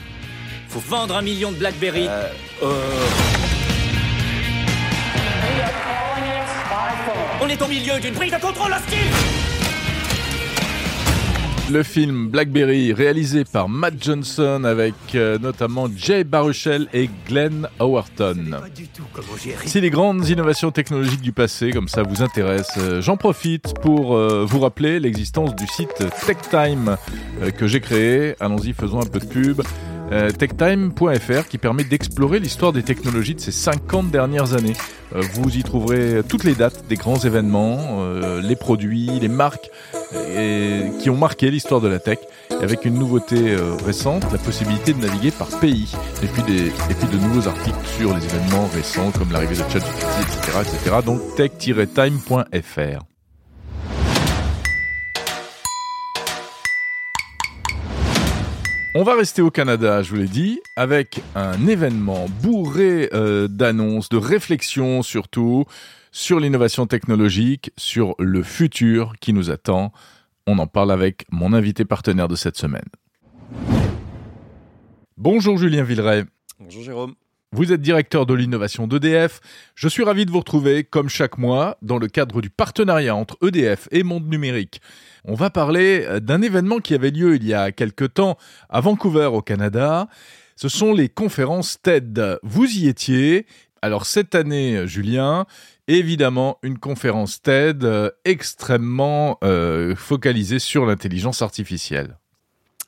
[0.69, 2.07] Faut vendre un million de Blackberry.
[2.09, 2.29] Euh,
[2.63, 2.83] euh...
[7.43, 9.40] On est au milieu d'une prise de contrôle hostile
[11.71, 18.57] le film Blackberry, réalisé par Matt Johnson avec euh, notamment Jay Baruchel et Glenn Howerton.
[19.67, 24.17] Si les grandes innovations technologiques du passé, comme ça vous intéresse, euh, j'en profite pour
[24.17, 26.97] euh, vous rappeler l'existence du site TechTime
[27.57, 28.35] que j'ai créé.
[28.41, 29.63] Allons-y, faisons un peu de pub.
[30.13, 34.75] Euh, techtime.fr qui permet d'explorer l'histoire des technologies de ces 50 dernières années.
[35.15, 39.71] Euh, vous y trouverez toutes les dates des grands événements, euh, les produits, les marques
[41.01, 42.19] qui ont marqué l'histoire de la tech.
[42.61, 45.95] avec une nouveauté récente, la possibilité de naviguer par pays.
[46.23, 49.63] Et puis, des, et puis de nouveaux articles sur les événements récents comme l'arrivée de
[49.71, 50.97] ChatGPT, etc., etc.
[51.05, 53.07] Donc tech-time.fr.
[58.93, 64.09] On va rester au Canada, je vous l'ai dit, avec un événement bourré euh, d'annonces,
[64.09, 65.65] de réflexions surtout,
[66.11, 69.93] sur l'innovation technologique, sur le futur qui nous attend.
[70.49, 72.89] On en parle avec mon invité partenaire de cette semaine.
[75.17, 76.25] Bonjour Julien Villeray.
[76.59, 77.15] Bonjour Jérôme.
[77.53, 79.41] Vous êtes directeur de l'innovation d'EDF.
[79.75, 83.37] Je suis ravi de vous retrouver, comme chaque mois, dans le cadre du partenariat entre
[83.45, 84.81] EDF et Monde Numérique.
[85.25, 88.81] On va parler euh, d'un événement qui avait lieu il y a quelque temps à
[88.81, 90.07] Vancouver au Canada.
[90.55, 92.39] Ce sont les conférences TED.
[92.45, 93.47] Vous y étiez.
[93.83, 95.45] Alors cette année, Julien,
[95.89, 102.20] évidemment une conférence TED euh, extrêmement euh, focalisée sur l'intelligence artificielle.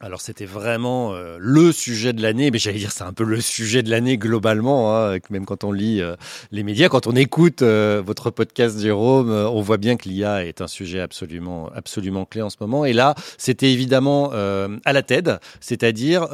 [0.05, 3.41] Alors c'était vraiment euh, le sujet de l'année, mais j'allais dire c'est un peu le
[3.41, 6.17] sujet de l'année globalement, hein, même quand on lit euh,
[6.51, 10.61] les médias, quand on écoute euh, votre podcast Jérôme, on voit bien que l'IA est
[10.61, 12.85] un sujet absolument absolument clé en ce moment.
[12.85, 16.27] Et là, c'était évidemment à la TED, c'est-à-dire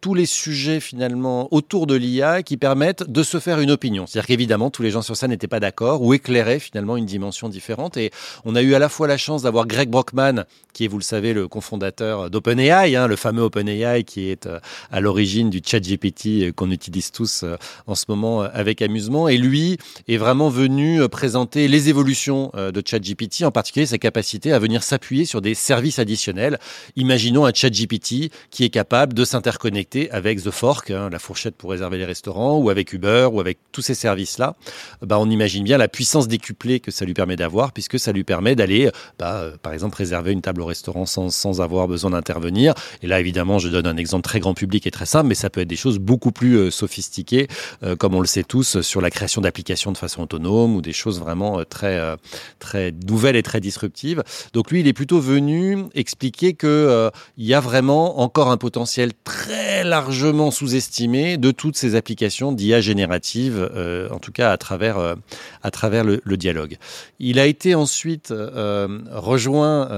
[0.00, 4.06] tous les sujets finalement autour de l'IA qui permettent de se faire une opinion.
[4.06, 7.48] C'est-à-dire qu'évidemment, tous les gens sur ça n'étaient pas d'accord ou éclairaient finalement une dimension
[7.48, 7.96] différente.
[7.96, 8.10] Et
[8.44, 11.04] on a eu à la fois la chance d'avoir Greg Brockman, qui est, vous le
[11.04, 14.58] savez, le cofondateur d'OpenAI, hein, le fameux OpenAI qui est euh,
[14.90, 19.28] à l'origine du chat GPT euh, qu'on utilise tous euh, en ce moment avec amusement.
[19.28, 19.76] Et lui
[20.08, 25.24] est vraiment venu présenter les évolutions de ChatGPT, en particulier sa capacité à venir s'appuyer
[25.24, 26.58] sur des services additionnels.
[26.96, 31.70] Imaginons un ChatGPT qui est capable de s'interconnecter avec The Fork, hein, la fourchette pour
[31.70, 34.54] réserver les restaurants, ou avec Uber, ou avec tous ces services-là,
[35.02, 38.24] bah, on imagine bien la puissance décuplée que ça lui permet d'avoir, puisque ça lui
[38.24, 42.10] permet d'aller, bah, euh, par exemple, réserver une table au restaurant sans, sans avoir besoin
[42.10, 42.74] d'intervenir.
[43.02, 45.50] Et là, évidemment, je donne un exemple très grand public et très simple, mais ça
[45.50, 47.48] peut être des choses beaucoup plus euh, sophistiquées,
[47.82, 50.92] euh, comme on le sait tous, sur la création d'applications de façon autonome, ou des
[50.92, 52.16] choses vraiment très,
[52.58, 54.22] très nouvelles et très disruptives.
[54.52, 59.12] Donc lui, il est plutôt venu expliquer qu'il il y a vraiment encore un potentiel
[59.24, 64.98] très largement sous-estimé de toutes ces applications d'IA générative, euh, en tout cas à travers,
[64.98, 65.14] euh,
[65.62, 66.76] à travers le, dialogue.
[67.18, 69.88] Il a été ensuite euh, rejoint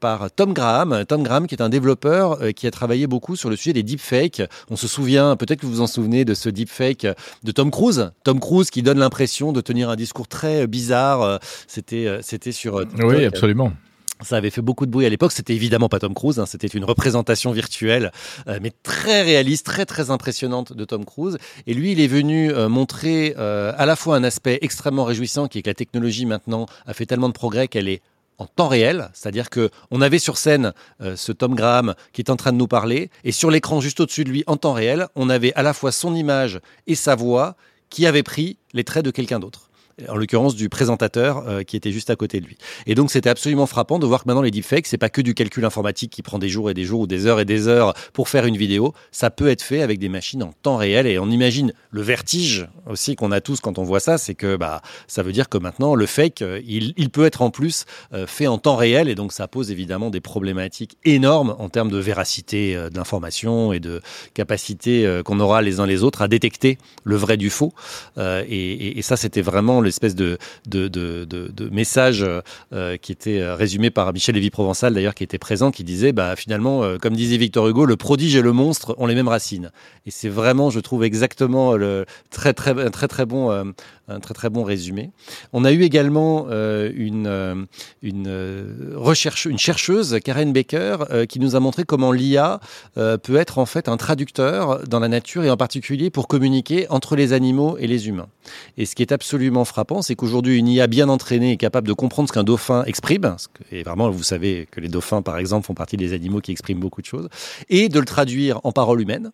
[0.00, 3.56] par Tom Graham, Tom Graham qui est un développeur qui a travaillé beaucoup sur le
[3.56, 4.42] sujet des deepfakes.
[4.70, 7.06] On se souvient, peut-être que vous vous en souvenez de ce deepfake
[7.44, 11.38] de Tom Cruise, Tom Cruise qui donne l'impression de tenir un discours très bizarre.
[11.68, 12.84] C'était, c'était sur.
[12.98, 13.72] Oui, absolument.
[14.22, 15.32] Ça avait fait beaucoup de bruit à l'époque.
[15.32, 16.46] C'était évidemment pas Tom Cruise, hein.
[16.46, 18.12] c'était une représentation virtuelle,
[18.48, 21.36] euh, mais très réaliste, très très impressionnante de Tom Cruise.
[21.66, 25.48] Et lui, il est venu euh, montrer euh, à la fois un aspect extrêmement réjouissant,
[25.48, 28.00] qui est que la technologie maintenant a fait tellement de progrès qu'elle est
[28.38, 32.36] en temps réel, c'est-à-dire que on avait sur scène ce Tom Graham qui est en
[32.36, 35.30] train de nous parler, et sur l'écran juste au-dessus de lui, en temps réel, on
[35.30, 37.56] avait à la fois son image et sa voix
[37.88, 39.70] qui avaient pris les traits de quelqu'un d'autre
[40.08, 42.58] en l'occurrence du présentateur euh, qui était juste à côté de lui.
[42.86, 45.32] Et donc c'était absolument frappant de voir que maintenant les deepfakes, c'est pas que du
[45.32, 47.94] calcul informatique qui prend des jours et des jours ou des heures et des heures
[48.12, 51.18] pour faire une vidéo, ça peut être fait avec des machines en temps réel et
[51.18, 54.82] on imagine le vertige aussi qu'on a tous quand on voit ça, c'est que bah
[55.06, 58.26] ça veut dire que maintenant le fake, euh, il, il peut être en plus euh,
[58.26, 61.98] fait en temps réel et donc ça pose évidemment des problématiques énormes en termes de
[61.98, 64.02] véracité de l'information et de
[64.34, 67.72] capacité qu'on aura les uns les autres à détecter le vrai du faux.
[68.18, 72.24] Et, et, et, ça c'était vraiment l'espèce de, de, de, de, message
[72.72, 76.36] euh, qui était euh, résumé par Michel Lévy-Provençal, d'ailleurs, qui était présent, qui disait, bah,
[76.36, 79.70] finalement, euh, comme disait Victor Hugo, le prodige et le monstre ont les mêmes racines.
[80.06, 83.72] Et c'est vraiment, je trouve, exactement le très, très, très, très bon
[84.08, 85.10] un très très bon résumé.
[85.52, 87.64] On a eu également euh, une, euh,
[88.02, 90.96] une, euh, recherche, une chercheuse, Karen Baker,
[91.28, 92.60] qui nous a montré comment l'IA
[92.94, 97.16] peut être en fait un traducteur dans la nature et en particulier pour communiquer entre
[97.16, 98.28] les animaux et les humains.
[98.76, 101.92] Et ce qui est absolument frappant, c'est qu'aujourd'hui une IA bien entraînée est capable de
[101.92, 103.36] comprendre ce qu'un dauphin exprime,
[103.72, 106.80] et vraiment vous savez que les dauphins par exemple font partie des animaux qui expriment
[106.80, 107.28] beaucoup de choses,
[107.68, 109.32] et de le traduire en paroles humaines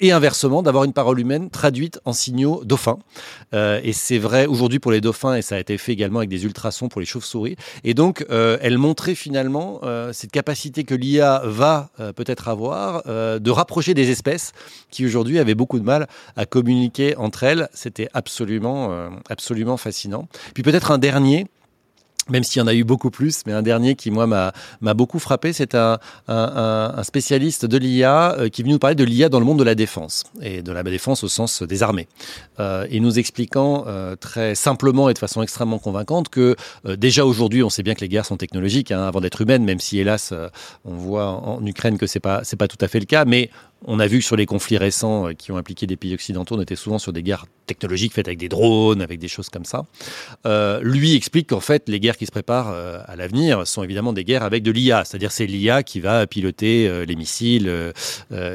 [0.00, 2.98] et inversement d'avoir une parole humaine traduite en signaux dauphins.
[3.54, 6.30] Euh, et c'est vrai aujourd'hui pour les dauphins et ça a été fait également avec
[6.30, 7.56] des ultrasons pour les chauves-souris.
[7.84, 13.02] Et donc euh, elle montrait finalement euh, cette capacité que l'IA va euh, peut-être avoir
[13.06, 14.52] euh, de rapprocher des espèces
[14.90, 17.68] qui aujourd'hui avaient beaucoup de mal à communiquer entre elles.
[17.72, 20.28] C'était absolument absolument fascinant.
[20.54, 21.46] Puis peut-être un dernier
[22.30, 25.18] même s'il y en a eu beaucoup plus, mais un dernier qui, moi, m'a beaucoup
[25.18, 29.28] frappé, c'est un, un, un, spécialiste de l'IA euh, qui venu nous parler de l'IA
[29.28, 32.08] dans le monde de la défense, et de la défense au sens des armées,
[32.60, 37.24] euh, et nous expliquant euh, très simplement et de façon extrêmement convaincante que euh, déjà
[37.24, 39.98] aujourd'hui, on sait bien que les guerres sont technologiques hein, avant d'être humaines, même si,
[39.98, 40.48] hélas, euh,
[40.84, 43.50] on voit en, Ukraine que c'est pas, pas tout à fait le cas, mais
[43.84, 46.60] on a vu que sur les conflits récents qui ont impliqué des pays occidentaux, on
[46.60, 49.84] était souvent sur des guerres technologiques faites avec des drones, avec des choses comme ça.
[50.46, 54.12] Euh, lui explique qu'en fait, les guerres qui se préparent euh, à l'avenir sont évidemment
[54.12, 57.92] des guerres avec de l'IA, c'est-à-dire c'est l'IA qui va piloter euh, les missiles, euh,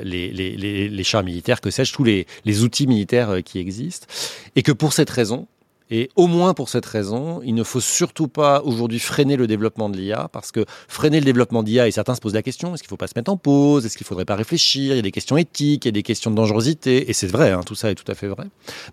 [0.03, 4.07] les, les, chars militaires, que sais-je, tous les outils militaires qui existent,
[4.55, 5.47] et que pour cette raison,
[5.95, 9.89] et au moins pour cette raison, il ne faut surtout pas aujourd'hui freiner le développement
[9.89, 12.82] de l'IA, parce que freiner le développement d'IA, et certains se posent la question, est-ce
[12.82, 14.95] qu'il ne faut pas se mettre en pause, est-ce qu'il ne faudrait pas réfléchir, il
[14.95, 17.51] y a des questions éthiques, il y a des questions de dangerosité, et c'est vrai,
[17.51, 18.45] hein, tout ça est tout à fait vrai.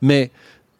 [0.02, 0.30] Mais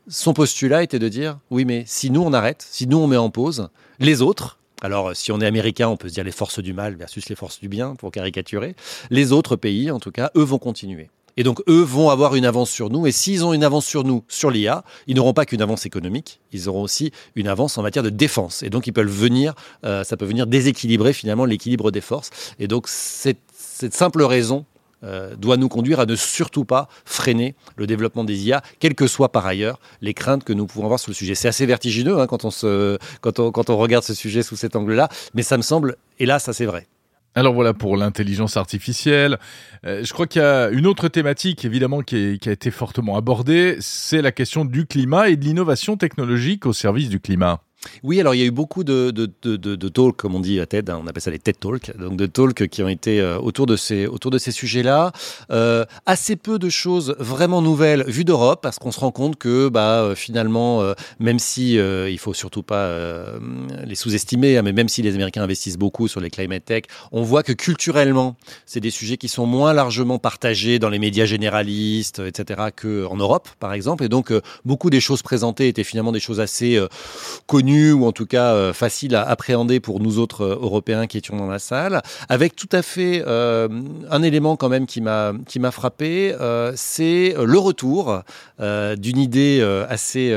[0.09, 3.17] son postulat était de dire, oui, mais si nous on arrête, si nous on met
[3.17, 6.59] en pause, les autres, alors, si on est américain, on peut se dire les forces
[6.59, 8.75] du mal versus les forces du bien, pour caricaturer.
[9.11, 11.11] Les autres pays, en tout cas, eux vont continuer.
[11.37, 13.07] Et donc, eux vont avoir une avance sur nous.
[13.07, 16.41] Et s'ils ont une avance sur nous, sur l'IA, ils n'auront pas qu'une avance économique,
[16.53, 18.63] ils auront aussi une avance en matière de défense.
[18.63, 22.31] Et donc, ils peuvent venir, euh, ça peut venir déséquilibrer finalement l'équilibre des forces.
[22.59, 23.39] Et donc, cette,
[23.93, 24.67] simple raison
[25.05, 29.07] euh, doit nous conduire à ne surtout pas freiner le développement des IA, quelles que
[29.07, 31.35] soient par ailleurs les craintes que nous pouvons avoir sur le sujet.
[31.35, 34.57] C'est assez vertigineux hein, quand, on se, quand, on, quand on regarde ce sujet sous
[34.57, 36.87] cet angle-là, mais ça me semble, hélas, assez vrai.
[37.41, 39.39] Alors voilà pour l'intelligence artificielle.
[39.87, 43.79] Euh, je crois qu'il y a une autre thématique évidemment qui, a été fortement abordée,
[43.81, 47.63] c'est la question du climat et de l'innovation technologique au service du climat.
[48.03, 50.61] Oui, alors il y a eu beaucoup de, de, de, de, talks, comme on dit
[50.61, 53.21] à TED, hein, on appelle ça les TED Talks, donc de talks qui ont été
[53.21, 55.13] euh, autour de ces, autour de ces sujets-là.
[55.51, 59.69] Euh, assez peu de choses vraiment nouvelles vues d'Europe, parce qu'on se rend compte que
[59.69, 62.95] bah, euh, finalement, euh, même si euh, il faut surtout pas
[63.87, 67.23] les sous-estimer, hein, mais même si les Américains investissent beaucoup sur les climate tech, on
[67.23, 72.21] voit que culturellement, c'est des sujets qui sont moins largement partagés dans les médias généralistes,
[72.21, 74.05] etc., qu'en Europe, par exemple.
[74.05, 74.33] Et donc,
[74.65, 76.79] beaucoup des choses présentées étaient finalement des choses assez
[77.47, 81.19] connues ou en tout cas euh, facile à appréhender pour nous autres euh, Européens qui
[81.19, 83.69] étions dans la salle, avec tout à fait euh,
[84.11, 86.35] un élément quand même qui m'a qui m'a frappé,
[86.75, 88.23] c'est le retour
[88.59, 90.35] d'une idée assez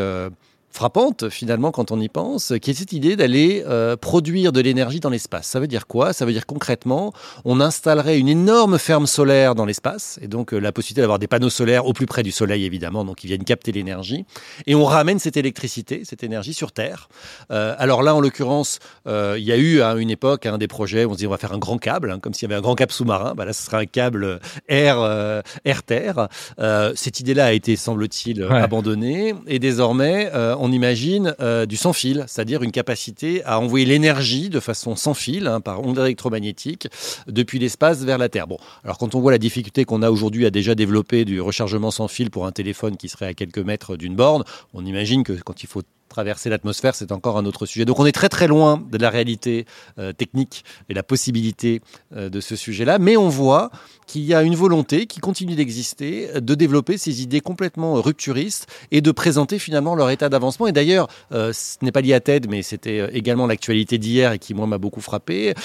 [0.74, 5.00] frappante finalement quand on y pense, qui est cette idée d'aller euh, produire de l'énergie
[5.00, 5.48] dans l'espace.
[5.48, 6.14] Ça veut dire quoi?
[6.14, 7.14] Ça veut dire concrètement,
[7.46, 11.28] on installerait une énorme ferme solaire dans l'espace, et donc euh, la possibilité d'avoir des
[11.28, 14.26] panneaux solaires au plus près du Soleil évidemment, donc ils viennent capter l'énergie,
[14.66, 17.10] et on ramène cette électricité, cette énergie sur Terre.
[17.52, 20.68] Euh, alors là, en l'occurrence, euh, il y a eu à une époque un des
[20.68, 22.52] projets où on se dit on va faire un grand câble, hein, comme s'il y
[22.52, 23.34] avait un grand câble sous-marin.
[23.36, 26.28] Bah là, ce sera un câble air euh, air.
[26.60, 28.52] Euh, cette idée-là a été semble-t-il ouais.
[28.52, 34.50] abandonnée, et désormais on imagine euh, du sans fil, c'est-à-dire une capacité à envoyer l'énergie
[34.50, 36.88] de façon sans fil, hein, par ondes électromagnétiques,
[37.28, 38.48] depuis l'espace vers la Terre.
[38.48, 41.92] Bon, alors quand on voit la difficulté qu'on a aujourd'hui à déjà développer du rechargement
[41.92, 45.34] sans fil pour un téléphone qui serait à quelques mètres d'une borne, on imagine que
[45.34, 47.86] quand il faut traverser l'atmosphère, c'est encore un autre sujet.
[47.86, 49.66] Donc on est très très loin de la réalité
[49.98, 51.82] euh, technique et la possibilité
[52.16, 53.72] euh, de ce sujet-là, mais on voit
[54.06, 59.02] qu'il y a une volonté qui continue d'exister de développer ces idées complètement rupturistes et
[59.02, 60.68] de présenter finalement leur état d'avancement.
[60.68, 64.40] Et d'ailleurs, euh, ce n'est pas lié à TED, mais c'était également l'actualité d'hier et
[64.40, 65.56] qui moi m'a beaucoup frappé.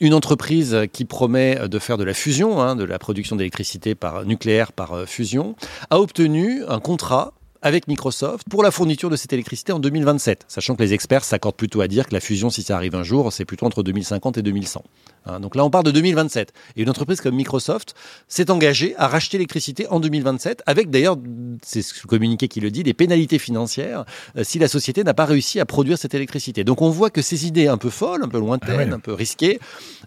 [0.00, 4.24] Une entreprise qui promet de faire de la fusion, hein, de la production d'électricité par
[4.24, 5.54] nucléaire par fusion,
[5.90, 7.34] a obtenu un contrat
[7.66, 11.56] avec Microsoft pour la fourniture de cette électricité en 2027, sachant que les experts s'accordent
[11.56, 14.38] plutôt à dire que la fusion, si ça arrive un jour, c'est plutôt entre 2050
[14.38, 14.84] et 2100.
[15.26, 16.52] Hein, donc là, on parle de 2027.
[16.76, 17.96] Et une entreprise comme Microsoft
[18.28, 21.16] s'est engagée à racheter l'électricité en 2027, avec d'ailleurs,
[21.64, 24.04] c'est ce communiqué qui le dit, des pénalités financières
[24.36, 26.62] euh, si la société n'a pas réussi à produire cette électricité.
[26.62, 28.92] Donc on voit que ces idées un peu folles, un peu lointaines, ah ouais.
[28.92, 29.58] un peu risquées,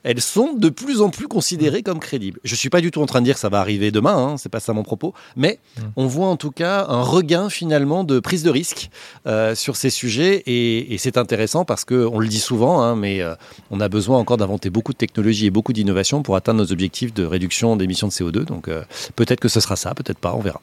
[0.04, 2.40] elles sont de plus en plus considérées comme crédibles.
[2.46, 4.38] Je suis pas du tout en train de dire que ça va arriver demain, hein,
[4.38, 5.82] c'est pas ça mon propos, mais mmh.
[5.98, 8.90] on voit en tout cas un regain finalement de prise de risque
[9.28, 13.22] euh, sur ces sujets et, c'est intéressant parce que on le dit souvent, hein, mais
[13.22, 13.36] euh,
[13.72, 17.14] on a besoin encore d'inventer beaucoup de technologies et beaucoup d'innovations pour atteindre nos objectifs
[17.14, 18.46] de réduction d'émissions de CO2.
[18.46, 18.84] Donc euh,
[19.16, 20.62] peut-être que ce sera ça, peut-être pas, on verra.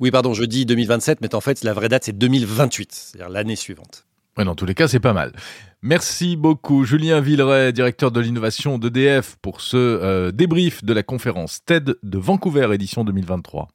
[0.00, 3.56] Oui, pardon, je dis 2027, mais en fait, la vraie date, c'est 2028, c'est-à-dire l'année
[3.56, 4.04] suivante.
[4.36, 5.32] Ouais, dans tous les cas, c'est pas mal.
[5.82, 11.94] Merci beaucoup, Julien Villeray, directeur de l'innovation d'EDF, pour ce débrief de la conférence TED
[12.02, 13.68] de Vancouver, édition 2023.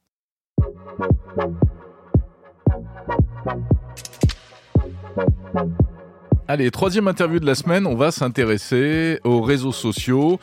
[6.48, 10.40] Allez, troisième interview de la semaine, on va s'intéresser aux réseaux sociaux.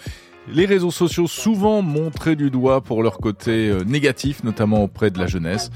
[0.50, 5.18] Les réseaux sociaux souvent montrés du doigt pour leur côté euh, négatif, notamment auprès de
[5.18, 5.70] la jeunesse,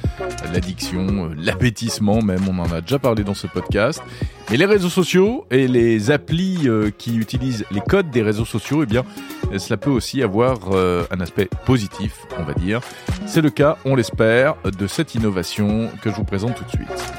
[0.53, 4.03] l'addiction, euh, l'appétissement même, on en a déjà parlé dans ce podcast.
[4.51, 8.83] Mais les réseaux sociaux et les applis euh, qui utilisent les codes des réseaux sociaux,
[8.83, 9.05] eh bien,
[9.59, 10.59] cela peut aussi avoir
[11.11, 12.81] un aspect positif, on va dire.
[13.27, 17.13] C'est le cas, on l'espère, de cette innovation que je vous présente tout de suite.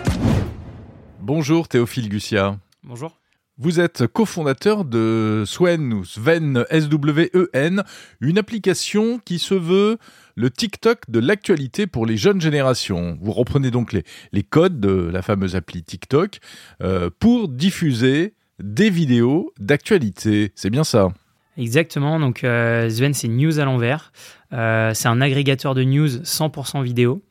[1.19, 2.57] Bonjour Théophile Gussia.
[2.83, 3.22] Bonjour.
[3.59, 7.83] Vous êtes cofondateur de Swen ou Sven S-W-E-N,
[8.19, 9.99] une application qui se veut
[10.35, 13.15] le TikTok de l'actualité pour les jeunes générations.
[13.21, 16.39] Vous reprenez donc les, codes de la fameuse appli TikTok
[16.81, 20.51] euh, pour diffuser des vidéos d'actualité.
[20.55, 21.09] C'est bien ça
[21.55, 24.11] Exactement, donc euh, Sven c'est News à l'envers.
[24.51, 27.21] Euh, c'est un agrégateur de news 100% vidéo.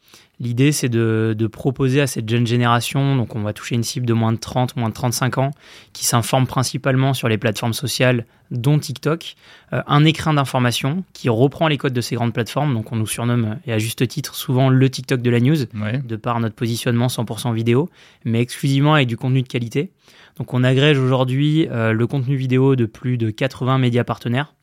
[0.42, 4.12] L'idée, c'est de, proposer à cette jeune génération, donc on va toucher une cible de
[4.12, 5.52] moins de 30, moins de 35 ans,
[5.92, 9.36] qui s'informe principalement sur les plateformes sociales, dont TikTok,
[9.72, 12.74] euh, un écrin d'information qui reprend les codes de ces grandes plateformes.
[12.74, 16.16] Donc on nous surnomme, et à juste titre, souvent le TikTok de la news, de
[16.16, 17.88] par notre positionnement 100% vidéo,
[18.24, 19.92] mais exclusivement avec du contenu de qualité.
[20.38, 24.54] Donc on agrège aujourd'hui euh, le contenu vidéo de plus de 80 médias partenaires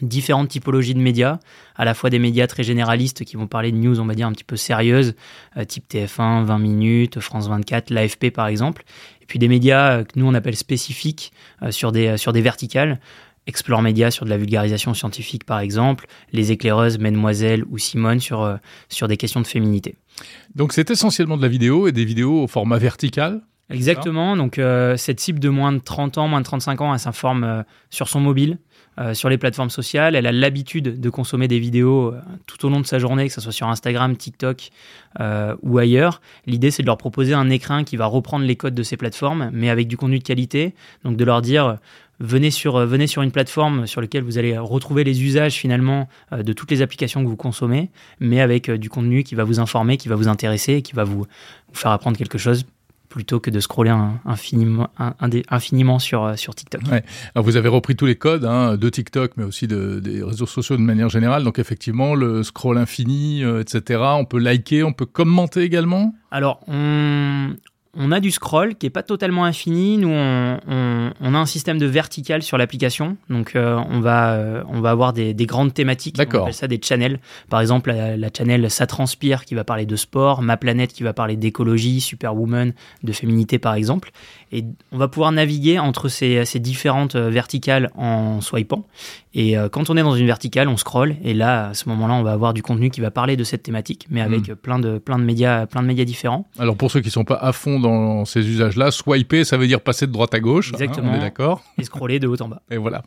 [0.00, 1.38] différentes typologies de médias,
[1.76, 4.26] à la fois des médias très généralistes qui vont parler de news, on va dire,
[4.26, 5.14] un petit peu sérieuses,
[5.56, 8.84] euh, type TF1, 20 minutes, France 24, l'AFP par exemple,
[9.20, 11.32] et puis des médias euh, que nous on appelle spécifiques
[11.62, 13.00] euh, sur, des, sur des verticales,
[13.48, 18.56] Explore Média sur de la vulgarisation scientifique par exemple, Les éclaireuses, Mademoiselle ou Simone sur,
[18.88, 19.96] sur des questions de féminité.
[20.54, 24.60] Donc c'est essentiellement de la vidéo et des vidéos au format vertical Exactement, donc
[24.96, 28.20] cette cible de moins de 30 ans, moins de 35 ans, elle s'informe sur son
[28.20, 28.58] mobile,
[29.00, 30.14] euh, sur les plateformes sociales.
[30.14, 33.32] Elle a l'habitude de consommer des vidéos euh, tout au long de sa journée, que
[33.32, 34.68] ce soit sur Instagram, TikTok
[35.18, 36.20] euh, ou ailleurs.
[36.44, 39.48] L'idée, c'est de leur proposer un écrin qui va reprendre les codes de ces plateformes,
[39.54, 40.74] mais avec du contenu de qualité.
[41.04, 41.78] Donc de leur dire,
[42.20, 46.52] venez sur, venez sur une plateforme sur laquelle vous allez retrouver les usages finalement de
[46.52, 47.88] toutes les applications que vous consommez,
[48.20, 51.24] mais avec du contenu qui va vous informer, qui va vous intéresser qui va vous
[51.72, 52.66] faire apprendre quelque chose
[53.12, 53.94] plutôt que de scroller
[54.24, 54.88] infiniment,
[55.50, 56.80] infiniment sur, euh, sur TikTok.
[57.34, 60.46] Alors vous avez repris tous les codes hein, de TikTok, mais aussi de, des réseaux
[60.46, 61.44] sociaux de manière générale.
[61.44, 64.00] Donc effectivement, le scroll infini, euh, etc.
[64.02, 66.14] On peut liker, on peut commenter également?
[66.30, 67.50] Alors on,
[67.94, 69.98] on a du scroll qui est pas totalement infini.
[69.98, 73.18] Nous, on, a un système de vertical sur l'application.
[73.28, 76.16] Donc, euh, on, va, euh, on va avoir des, grandes thématiques.
[76.18, 77.20] On appelle ça des channels.
[77.50, 81.12] Par exemple, la, channel Ça transpire qui va parler de sport, Ma planète qui va
[81.12, 82.72] parler d'écologie, Superwoman,
[83.02, 84.10] de féminité par exemple.
[84.52, 88.86] Et on va pouvoir naviguer entre ces, ces différentes verticales en swipant.
[89.34, 91.16] Et quand on est dans une verticale, on scroll.
[91.24, 93.62] Et là, à ce moment-là, on va avoir du contenu qui va parler de cette
[93.62, 94.54] thématique, mais avec hmm.
[94.56, 96.48] plein, de, plein, de médias, plein de médias différents.
[96.58, 98.90] Alors, pour ceux qui sont pas à fond dans ces usages-là.
[98.90, 100.70] Swiper, ça veut dire passer de droite à gauche.
[100.70, 101.12] Hein, Exactement.
[101.12, 101.62] on est d'accord.
[101.78, 102.62] Et scroller de haut en bas.
[102.70, 103.02] Et voilà.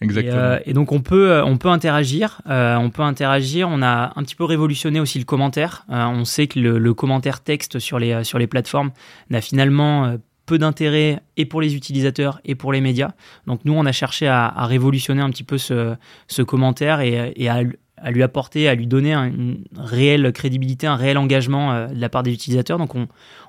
[0.00, 0.36] Exactement.
[0.36, 2.40] Euh, et, donc on peut, euh, on peut interagir.
[2.48, 3.68] Euh, on peut interagir.
[3.70, 5.84] On a un petit peu révolutionné aussi le commentaire.
[5.88, 8.90] on sait que le, commentaire texte sur les, sur les plateformes
[9.30, 10.16] n'a finalement
[10.48, 13.12] peu d'intérêt et pour les utilisateurs et pour les médias.
[13.46, 17.62] Donc nous, on a cherché à, révolutionner un petit peu ce, commentaire et, et à
[18.02, 22.08] à lui apporter, à lui donner une réelle crédibilité, un réel engagement euh, de la
[22.08, 22.78] part des utilisateurs.
[22.78, 23.08] Donc on,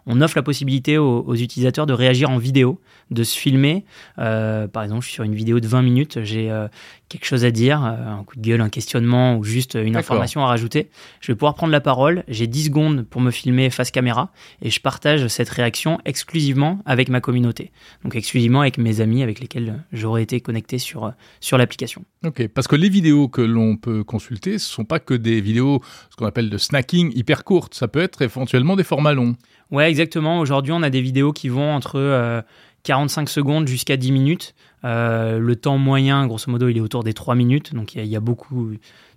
[0.10, 2.82] on offre la possibilité aux, utilisateurs de réagir en vidéo,
[3.12, 3.86] de se filmer.
[4.18, 6.68] Euh, par exemple, je suis sur une vidéo de 20 minutes, j'ai euh,
[7.10, 10.48] quelque chose à dire, un coup de gueule, un questionnement ou juste une information à
[10.48, 10.90] rajouter.
[11.22, 14.32] Je vais pouvoir prendre la parole, j'ai 10 secondes pour me filmer face caméra
[14.64, 17.72] et je partage cette réaction exclusivement avec ma communauté.
[18.04, 22.04] Donc exclusivement avec mes amis avec lesquels j'aurais été connecté sur, sur l'application.
[22.26, 25.40] Ok, parce que les vidéos que l'on peut consulter, ce ne sont pas que des
[25.40, 27.74] vidéos, ce qu'on appelle de snacking hyper courtes.
[27.74, 29.36] Ça peut être éventuellement des formats longs.
[29.72, 30.40] Ouais, exactement.
[30.40, 32.44] Aujourd'hui, on a des vidéos qui vont entre
[32.84, 34.56] 45 euh, secondes jusqu'à 10 minutes.
[34.84, 37.76] Euh, le temps moyen, grosso modo, il est autour des 3 minutes.
[37.76, 38.72] Donc, il y, a beaucoup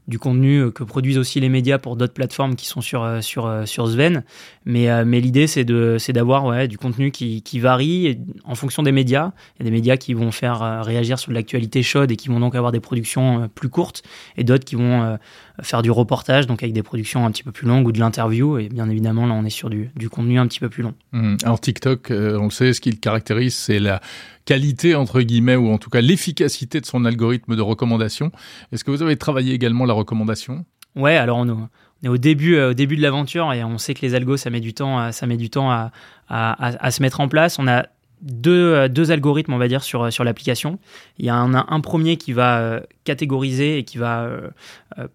[0.09, 3.67] du contenu euh, que produisent aussi les médias pour d'autres plateformes qui sont sur, sur,
[3.67, 4.25] sur Sven.
[4.67, 9.33] Mais, mais l'idée, c'est d'avoir ouais, du contenu qui, qui varie en fonction des médias.
[9.57, 12.41] Il y a des médias qui vont faire réagir sur l'actualité chaude et qui vont
[12.41, 14.03] donc avoir des productions plus courtes,
[14.37, 15.17] et d'autres qui vont
[15.63, 18.59] faire du reportage, donc avec des productions un petit peu plus longues ou de l'interview.
[18.59, 20.95] Et bien évidemment, là, on est sur du, du contenu un petit peu plus long.
[21.13, 21.37] Mmh.
[21.45, 24.01] Alors TikTok, on le sait, ce qui le caractérise, c'est la
[24.45, 28.33] qualité, entre guillemets, ou en tout cas l'efficacité de son algorithme de recommandation.
[28.73, 30.65] Est-ce que vous avez travaillé également la recommandation?
[30.97, 31.69] Ouais, alors on,
[32.03, 34.51] est au début, euh, au début de l'aventure et on sait que les algos, ça
[34.51, 35.91] met du temps, ça met du temps à,
[36.29, 37.59] à, se mettre en place.
[37.59, 37.87] On a
[38.23, 40.79] deux, euh, deux, algorithmes, on va dire, sur, sur l'application.
[41.19, 44.29] Il y a un, un, premier qui va euh, catégoriser et qui va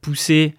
[0.01, 0.53] pousser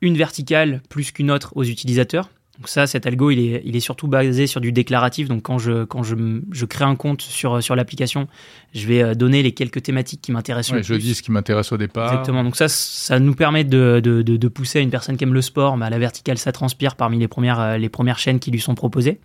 [0.00, 2.30] une verticale plus qu'une autre aux utilisateurs.
[2.60, 5.28] Donc ça, cet algo, il est, il est surtout basé sur du déclaratif.
[5.28, 6.14] Donc quand je, quand je,
[6.52, 8.28] je crée un compte sur, sur l'application,
[8.74, 11.72] je vais euh, donner les quelques thématiques qui m'intéressent ouais, Je dis ce qui m'intéresse
[11.72, 12.12] au départ.
[12.12, 12.44] Exactement.
[12.44, 15.32] Donc ça, ça nous permet de, de, de, de pousser à une personne qui aime
[15.32, 15.78] le sport.
[15.78, 18.74] Bah, la verticale, ça transpire parmi les premières, euh, les premières chaînes qui lui sont
[18.74, 19.20] proposées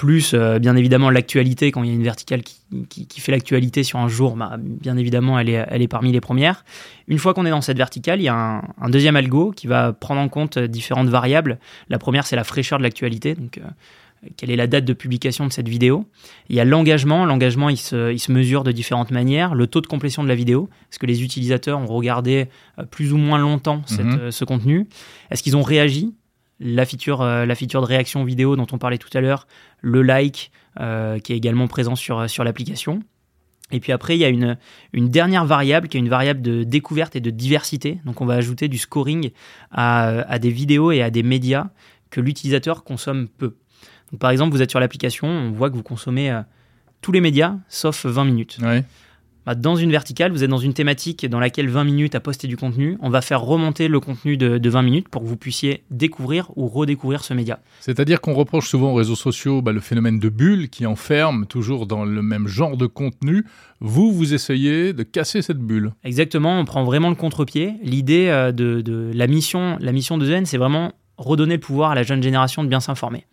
[0.00, 2.56] plus euh, bien évidemment l'actualité quand il y a une verticale qui,
[2.88, 6.10] qui, qui fait l'actualité sur un jour bah, bien évidemment elle est, elle est parmi
[6.10, 6.64] les premières.
[7.06, 9.66] Une fois qu'on est dans cette verticale il y a un, un, deuxième algo qui
[9.66, 11.58] va prendre en compte différentes variables.
[11.90, 13.68] La première c'est la fraîcheur de l'actualité donc euh,
[14.38, 16.06] quelle est la date de publication de cette vidéo.
[16.48, 17.26] Il y a l'engagement.
[17.26, 19.54] L'engagement il se, il se mesure de différentes manières.
[19.54, 22.48] Le taux de complétion de la vidéo est-ce que les utilisateurs ont regardé
[22.78, 24.30] euh, plus ou moins longtemps cette, -hmm.
[24.30, 24.86] ce contenu.
[25.30, 26.14] Est-ce qu'ils ont réagi?
[26.60, 29.46] La feature, euh, la feature de réaction vidéo dont on parlait tout à l'heure,
[29.80, 33.02] le like euh, qui est également présent sur, sur l'application.
[33.72, 34.58] Et puis après, il y a une,
[34.92, 38.00] une dernière variable qui est une variable de découverte et de diversité.
[38.04, 39.30] Donc on va ajouter du scoring
[39.70, 41.68] à, des vidéos et à des médias
[42.10, 43.56] que l'utilisateur consomme peu.
[44.18, 46.42] Par exemple, vous êtes sur l'application, on voit que vous consommez euh,
[47.00, 48.58] tous les médias sauf 20 minutes.
[49.50, 52.46] Bah, dans une verticale, vous êtes dans une thématique dans laquelle 20 minutes à poster
[52.46, 52.96] du contenu.
[53.00, 56.52] On va faire remonter le contenu de, de 20 minutes pour que vous puissiez découvrir
[56.54, 57.58] ou redécouvrir ce média.
[57.80, 61.88] C'est-à-dire qu'on reproche souvent aux réseaux sociaux bah, le phénomène de bulle qui enferme toujours
[61.88, 63.44] dans le même genre de contenu.
[63.80, 65.94] Vous, vous essayez de casser cette bulle.
[66.04, 67.74] Exactement, on prend vraiment le contre-pied.
[67.82, 71.90] L'idée euh, de, de, la mission, la mission de Zen, c'est vraiment redonner le pouvoir
[71.90, 73.26] à la jeune génération de bien s'informer.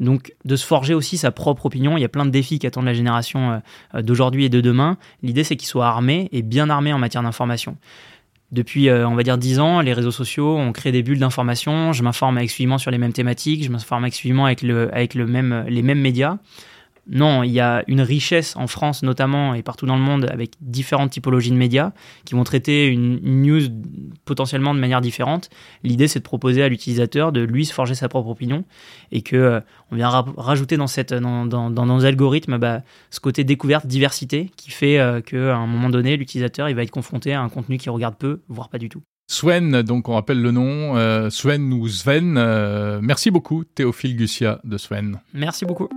[0.00, 1.96] Donc de se forger aussi sa propre opinion.
[1.96, 3.60] Il y a plein de défis qui attendent la génération
[3.94, 4.96] euh, d'aujourd'hui et de demain.
[5.22, 7.76] L'idée c'est qu'ils soient armés et bien armés en matière d'information.
[8.52, 11.92] Depuis, euh, on va dire, 10 ans, les réseaux sociaux ont créé des bulles d'information.
[11.92, 16.38] Je m'informe exclusivement sur les mêmes thématiques, je m'informe exclusivement avec, les mêmes médias.
[17.10, 20.52] Non, il y a une richesse en France notamment et partout dans le monde avec
[20.60, 21.90] différentes typologies de médias
[22.24, 23.62] qui vont traiter une, news
[24.24, 25.50] potentiellement de manière différente.
[25.82, 28.64] L'idée c'est de proposer à l'utilisateur de lui se forger sa propre opinion
[29.10, 32.82] et que euh, on vient ra rajouter dans cette dans, dans, dans nos algorithmes bah,
[33.10, 36.90] ce côté découverte diversité qui fait euh, qu'à un moment donné l'utilisateur il va être
[36.90, 39.02] confronté à un contenu qu'il regarde peu voire pas du tout.
[39.30, 42.34] Swen, donc on rappelle le nom, euh, Swen ou Sven.
[42.36, 45.20] Euh, merci beaucoup Théophile Gussia de Swen.
[45.34, 45.88] Merci beaucoup.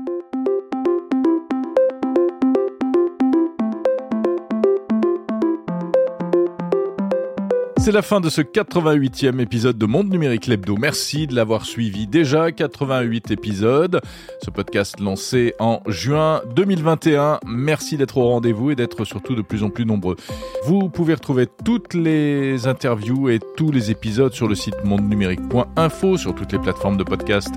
[7.84, 10.78] C'est la fin de ce 88e épisode de Monde Numérique Lebdo.
[10.78, 12.08] Merci de l'avoir suivi.
[12.08, 14.00] Déjà 88 épisodes.
[14.42, 17.42] Ce podcast lancé en juin 2021.
[17.46, 20.16] Merci d'être au rendez-vous et d'être surtout de plus en plus nombreux.
[20.64, 26.34] Vous pouvez retrouver toutes les interviews et tous les épisodes sur le site mondenumérique.info, sur
[26.34, 27.54] toutes les plateformes de podcast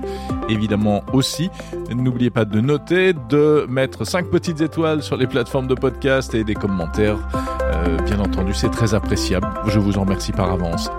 [0.49, 1.49] évidemment aussi.
[1.89, 6.43] N'oubliez pas de noter, de mettre 5 petites étoiles sur les plateformes de podcast et
[6.43, 7.17] des commentaires.
[7.73, 9.47] Euh, bien entendu, c'est très appréciable.
[9.67, 10.89] Je vous en remercie Merci par avance.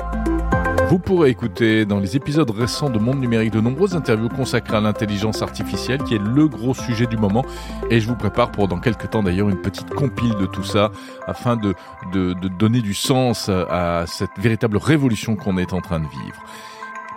[0.89, 4.81] Vous pourrez écouter dans les épisodes récents de Monde Numérique de nombreuses interviews consacrées à
[4.81, 7.45] l'intelligence artificielle qui est le gros sujet du moment
[7.91, 10.93] et je vous prépare pour dans quelques temps d'ailleurs une petite compile de tout ça
[11.27, 11.75] afin de,
[12.13, 16.45] de, de donner du sens à cette véritable révolution qu'on est en train de vivre.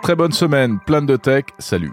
[0.02, 1.92] Très bonne semaine, plein de tech, salut